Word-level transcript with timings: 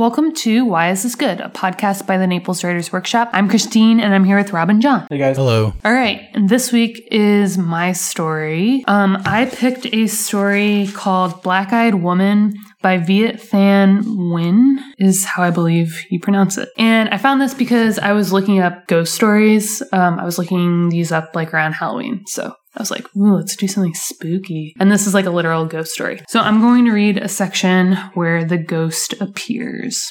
Welcome 0.00 0.32
to 0.36 0.64
Why 0.64 0.90
Is 0.90 1.02
This 1.02 1.14
Good, 1.14 1.42
a 1.42 1.50
podcast 1.50 2.06
by 2.06 2.16
the 2.16 2.26
Naples 2.26 2.64
Writers 2.64 2.90
Workshop. 2.90 3.28
I'm 3.34 3.50
Christine 3.50 4.00
and 4.00 4.14
I'm 4.14 4.24
here 4.24 4.38
with 4.38 4.50
Rob 4.50 4.70
and 4.70 4.80
John. 4.80 5.06
Hey 5.10 5.18
guys. 5.18 5.36
Hello. 5.36 5.74
All 5.84 5.92
right, 5.92 6.26
and 6.32 6.48
this 6.48 6.72
week 6.72 7.06
is 7.10 7.58
my 7.58 7.92
story. 7.92 8.82
Um, 8.88 9.20
I 9.26 9.44
picked 9.44 9.84
a 9.92 10.06
story 10.06 10.88
called 10.94 11.42
Black 11.42 11.74
Eyed 11.74 11.96
Woman 11.96 12.54
by 12.82 12.98
Viet 12.98 13.36
Thanh 13.36 14.02
Nguyen, 14.02 14.76
is 14.98 15.24
how 15.24 15.42
I 15.42 15.50
believe 15.50 16.04
you 16.10 16.20
pronounce 16.20 16.58
it. 16.58 16.68
And 16.78 17.08
I 17.10 17.18
found 17.18 17.40
this 17.40 17.54
because 17.54 17.98
I 17.98 18.12
was 18.12 18.32
looking 18.32 18.60
up 18.60 18.86
ghost 18.86 19.14
stories. 19.14 19.82
Um, 19.92 20.18
I 20.18 20.24
was 20.24 20.38
looking 20.38 20.88
these 20.88 21.12
up 21.12 21.34
like 21.34 21.52
around 21.52 21.74
Halloween. 21.74 22.24
So 22.26 22.54
I 22.76 22.80
was 22.80 22.90
like, 22.90 23.04
ooh, 23.16 23.36
let's 23.36 23.56
do 23.56 23.66
something 23.66 23.94
spooky. 23.94 24.74
And 24.78 24.90
this 24.90 25.06
is 25.06 25.14
like 25.14 25.26
a 25.26 25.30
literal 25.30 25.66
ghost 25.66 25.92
story. 25.92 26.22
So 26.28 26.40
I'm 26.40 26.60
going 26.60 26.84
to 26.84 26.92
read 26.92 27.18
a 27.18 27.28
section 27.28 27.96
where 28.14 28.44
the 28.44 28.58
ghost 28.58 29.14
appears. 29.20 30.10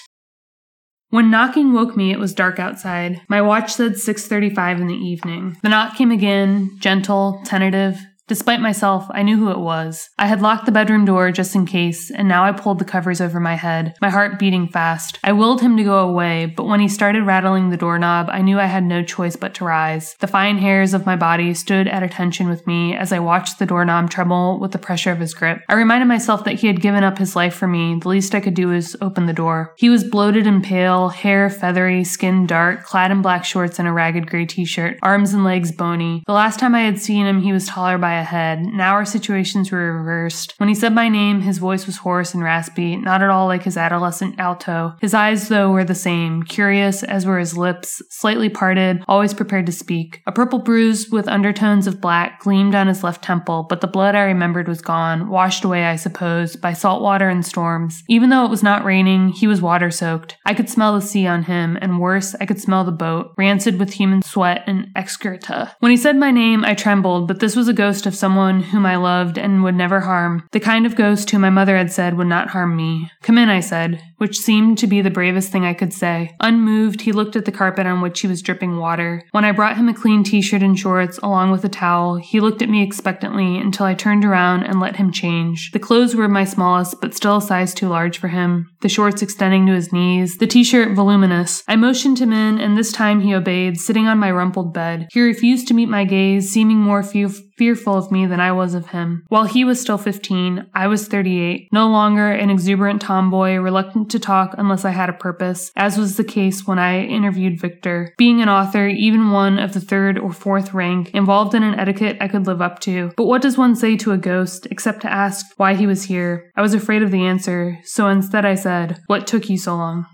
When 1.12 1.32
knocking 1.32 1.74
woke 1.74 1.98
me, 1.98 2.12
it 2.12 2.20
was 2.20 2.36
dark 2.36 2.60
outside. 2.60 3.22
My 3.28 3.42
watch 3.42 3.74
said 3.74 3.94
6:35 3.94 4.80
in 4.82 4.88
the 4.88 4.94
evening. 4.94 5.58
The 5.64 5.70
knock 5.70 5.96
came 5.96 6.12
again, 6.12 6.78
gentle, 6.80 7.42
tentative. 7.46 8.00
Despite 8.30 8.62
myself, 8.62 9.08
I 9.10 9.24
knew 9.24 9.38
who 9.38 9.50
it 9.50 9.58
was. 9.58 10.12
I 10.20 10.28
had 10.28 10.40
locked 10.40 10.68
the 10.68 10.72
bedroom 10.72 11.04
door 11.04 11.32
just 11.32 11.56
in 11.56 11.66
case, 11.66 12.12
and 12.12 12.28
now 12.28 12.44
I 12.44 12.52
pulled 12.52 12.78
the 12.78 12.86
covers 12.86 13.22
over 13.22 13.40
my 13.40 13.56
head, 13.56 13.96
my 14.02 14.10
heart 14.12 14.38
beating 14.38 14.68
fast. 14.68 15.18
I 15.24 15.32
willed 15.32 15.62
him 15.62 15.76
to 15.78 15.84
go 15.84 15.98
away, 16.08 16.46
but 16.46 16.68
when 16.68 16.80
he 16.80 16.88
started 16.88 17.24
rattling 17.24 17.72
the 17.72 17.78
doorknob, 17.78 18.30
I 18.30 18.44
knew 18.44 18.60
I 18.60 18.68
had 18.68 18.84
no 18.84 19.02
choice 19.02 19.36
but 19.36 19.56
to 19.56 19.66
rise. 19.66 20.16
The 20.20 20.28
fine 20.28 20.60
hairs 20.60 20.94
of 20.94 21.08
my 21.08 21.16
body 21.16 21.56
stood 21.56 21.88
at 21.88 22.04
attention 22.04 22.48
with 22.48 22.68
me 22.68 22.96
as 22.96 23.12
I 23.12 23.18
watched 23.18 23.58
the 23.58 23.66
doorknob 23.66 24.12
tremble 24.12 24.60
with 24.60 24.74
the 24.74 24.78
pressure 24.78 25.12
of 25.12 25.20
his 25.20 25.34
grip. 25.34 25.64
I 25.68 25.74
reminded 25.74 26.06
myself 26.06 26.44
that 26.44 26.60
he 26.60 26.68
had 26.68 26.82
given 26.82 27.04
up 27.04 27.18
his 27.18 27.36
life 27.36 27.56
for 27.56 27.68
me. 27.68 27.98
The 28.00 28.10
least 28.10 28.36
I 28.36 28.42
could 28.42 28.54
do 28.54 28.68
was 28.68 28.96
open 29.02 29.26
the 29.26 29.34
door. 29.34 29.74
He 29.76 29.90
was 29.90 30.04
bloated 30.04 30.46
and 30.46 30.64
pale, 30.64 31.10
hair 31.10 31.50
feathery, 31.50 32.04
skin 32.04 32.46
dark, 32.46 32.84
clad 32.84 33.10
in 33.10 33.24
black 33.24 33.44
shorts 33.44 33.80
and 33.80 33.88
a 33.88 33.92
ragged 33.92 34.30
gray 34.30 34.46
t-shirt, 34.46 35.00
arms 35.02 35.34
and 35.34 35.44
legs 35.44 35.72
bony. 35.72 36.22
The 36.28 36.34
last 36.34 36.60
time 36.60 36.76
I 36.76 36.82
had 36.82 37.00
seen 37.00 37.26
him, 37.26 37.42
he 37.42 37.52
was 37.52 37.66
taller 37.66 37.98
by 37.98 38.19
ahead. 38.20 38.66
Now 38.66 38.94
our 38.94 39.06
situations 39.06 39.72
were 39.72 39.98
reversed. 39.98 40.54
When 40.58 40.70
he 40.70 40.76
said 40.76 40.94
my 40.94 41.10
name, 41.10 41.42
his 41.42 41.58
voice 41.58 41.86
was 41.86 41.98
hoarse 41.98 42.34
and 42.34 42.44
raspy, 42.44 42.96
not 42.96 43.22
at 43.22 43.30
all 43.30 43.48
like 43.48 43.64
his 43.64 43.78
adolescent 43.78 44.40
alto. 44.40 44.96
His 45.02 45.14
eyes, 45.14 45.50
though, 45.50 45.72
were 45.72 45.84
the 45.84 45.96
same, 45.96 46.44
curious 46.44 47.04
as 47.04 47.26
were 47.26 47.40
his 47.40 47.58
lips, 47.58 48.02
slightly 48.10 48.50
parted, 48.50 49.04
always 49.08 49.34
prepared 49.34 49.66
to 49.66 49.72
speak. 49.72 50.22
A 50.28 50.32
purple 50.32 50.60
bruise 50.60 51.10
with 51.10 51.28
undertones 51.28 51.88
of 51.88 52.02
black 52.02 52.42
gleamed 52.42 52.76
on 52.76 52.88
his 52.88 53.04
left 53.04 53.24
temple, 53.24 53.66
but 53.70 53.82
the 53.82 53.88
blood 53.88 54.16
I 54.16 54.24
remembered 54.24 54.68
was 54.68 54.82
gone, 54.82 55.30
washed 55.30 55.64
away, 55.64 55.86
I 55.86 55.96
suppose, 55.96 56.56
by 56.56 56.74
salt 56.74 57.02
water 57.02 57.30
and 57.30 57.46
storms. 57.46 58.04
Even 58.08 58.30
though 58.30 58.46
it 58.46 58.52
was 58.52 58.64
not 58.64 58.84
raining, 58.84 59.30
he 59.30 59.48
was 59.48 59.62
water 59.62 59.92
soaked. 59.92 60.38
I 60.46 60.54
could 60.54 60.70
smell 60.70 60.94
the 60.94 61.02
sea 61.06 61.28
on 61.28 61.44
him, 61.44 61.78
and 61.82 62.00
worse, 62.00 62.36
I 62.40 62.46
could 62.46 62.60
smell 62.60 62.84
the 62.84 62.92
boat, 62.92 63.34
rancid 63.38 63.80
with 63.80 63.94
human 63.94 64.22
sweat 64.22 64.64
and 64.68 64.88
excreta. 64.96 65.76
When 65.80 65.92
he 65.92 65.98
said 65.98 66.16
my 66.16 66.32
name, 66.32 66.66
I 66.66 66.74
trembled, 66.74 67.28
but 67.28 67.40
this 67.40 67.56
was 67.56 67.68
a 67.68 67.74
ghost 67.74 68.06
of 68.10 68.16
someone 68.16 68.62
whom 68.62 68.86
I 68.86 68.98
loved 68.98 69.38
and 69.38 69.64
would 69.64 69.76
never 69.76 70.02
harm, 70.02 70.44
the 70.52 70.60
kind 70.60 70.86
of 70.86 70.98
ghost 70.98 71.30
who 71.30 71.40
my 71.40 71.50
mother 71.50 71.78
had 71.78 71.94
said 71.94 72.18
would 72.18 72.28
not 72.28 72.50
harm 72.50 72.76
me. 72.76 73.10
Come 73.22 73.38
in, 73.38 73.48
I 73.48 73.62
said, 73.62 74.02
which 74.18 74.38
seemed 74.38 74.78
to 74.80 74.88
be 74.88 75.02
the 75.02 75.10
bravest 75.10 75.52
thing 75.52 75.64
I 75.64 75.74
could 75.74 75.94
say. 75.94 76.36
Unmoved, 76.42 77.02
he 77.02 77.14
looked 77.14 77.38
at 77.38 77.46
the 77.46 77.52
carpet 77.52 77.86
on 77.86 78.02
which 78.02 78.20
he 78.20 78.28
was 78.28 78.42
dripping 78.42 78.78
water. 78.78 79.24
When 79.32 79.46
I 79.46 79.54
brought 79.54 79.78
him 79.78 79.88
a 79.88 79.94
clean 79.94 80.24
t 80.24 80.42
shirt 80.42 80.64
and 80.64 80.78
shorts, 80.78 81.20
along 81.20 81.52
with 81.52 81.64
a 81.64 81.70
towel, 81.70 82.16
he 82.16 82.40
looked 82.40 82.62
at 82.62 82.70
me 82.70 82.84
expectantly 82.84 83.58
until 83.58 83.86
I 83.86 83.94
turned 83.94 84.26
around 84.26 84.64
and 84.64 84.80
let 84.80 84.96
him 84.98 85.12
change. 85.12 85.72
The 85.72 85.80
clothes 85.80 86.16
were 86.16 86.28
my 86.28 86.44
smallest, 86.44 87.00
but 87.00 87.14
still 87.14 87.38
a 87.38 87.42
size 87.42 87.74
too 87.74 87.88
large 87.88 88.18
for 88.18 88.30
him, 88.30 88.70
the 88.82 88.90
shorts 88.90 89.22
extending 89.22 89.68
to 89.68 89.74
his 89.74 89.94
knees, 89.94 90.38
the 90.38 90.48
t 90.48 90.64
shirt 90.64 90.96
voluminous. 90.96 91.64
I 91.68 91.76
motioned 91.76 92.20
him 92.20 92.34
in, 92.34 92.60
and 92.60 92.76
this 92.76 92.92
time 92.92 93.22
he 93.22 93.36
obeyed, 93.36 93.80
sitting 93.80 94.08
on 94.08 94.18
my 94.18 94.32
rumpled 94.32 94.74
bed. 94.74 95.08
He 95.12 95.22
refused 95.22 95.68
to 95.68 95.74
meet 95.74 95.90
my 95.90 96.06
gaze, 96.06 96.50
seeming 96.50 96.80
more 96.80 97.04
few- 97.04 97.30
fearful 97.60 97.98
of 97.98 98.12
me 98.12 98.26
than 98.26 98.40
I 98.40 98.54
was 98.54 98.74
of 98.74 98.88
him. 98.88 99.26
While 99.28 99.44
he 99.44 99.66
was 99.66 99.82
still 99.82 99.98
15, 99.98 100.68
I 100.74 100.88
was 100.88 101.10
38, 101.10 101.68
no 101.74 101.90
longer 101.90 102.32
an 102.32 102.50
exuberant 102.50 103.02
tomboy, 103.02 103.56
reluctant 103.56 104.10
to 104.12 104.20
talk 104.20 104.56
unless 104.58 104.86
I 104.86 104.92
had 104.92 105.10
a 105.10 105.14
purpose, 105.14 105.72
as 105.76 105.98
was 105.98 106.16
the 106.16 106.24
case 106.24 106.66
when 106.66 106.80
I 106.80 107.02
interviewed 107.02 107.60
Victor. 107.60 108.14
Being 108.18 108.42
an 108.42 108.48
author, 108.48 108.88
even 108.88 109.32
one 109.32 109.60
of 109.60 109.74
the 109.74 109.82
third 109.82 110.18
or 110.18 110.32
fourth 110.32 110.74
rank, 110.74 111.12
involved 111.14 111.54
in 111.54 111.64
an 111.64 111.78
etiquette 111.78 112.18
I 112.22 112.30
could 112.30 112.48
live 112.48 112.62
up 112.62 112.80
to. 112.80 113.12
But 113.18 113.26
what 113.26 113.42
does 113.42 113.58
one 113.58 113.76
say 113.76 113.98
to 113.98 114.14
a 114.14 114.18
ghost 114.18 114.66
except 114.72 115.02
to 115.02 115.12
ask 115.12 115.46
why 115.58 115.74
he 115.74 115.86
was 115.86 116.06
here? 116.06 116.52
I 116.56 116.62
was 116.62 116.74
afraid 116.74 117.04
of 117.04 117.12
the 117.12 117.26
answer, 117.26 117.78
so 117.84 118.08
instead 118.08 118.46
I 118.46 118.56
said, 118.56 119.02
What 119.08 119.28
took 119.28 119.50
you 119.50 119.58
so 119.58 119.76
long? 119.76 120.06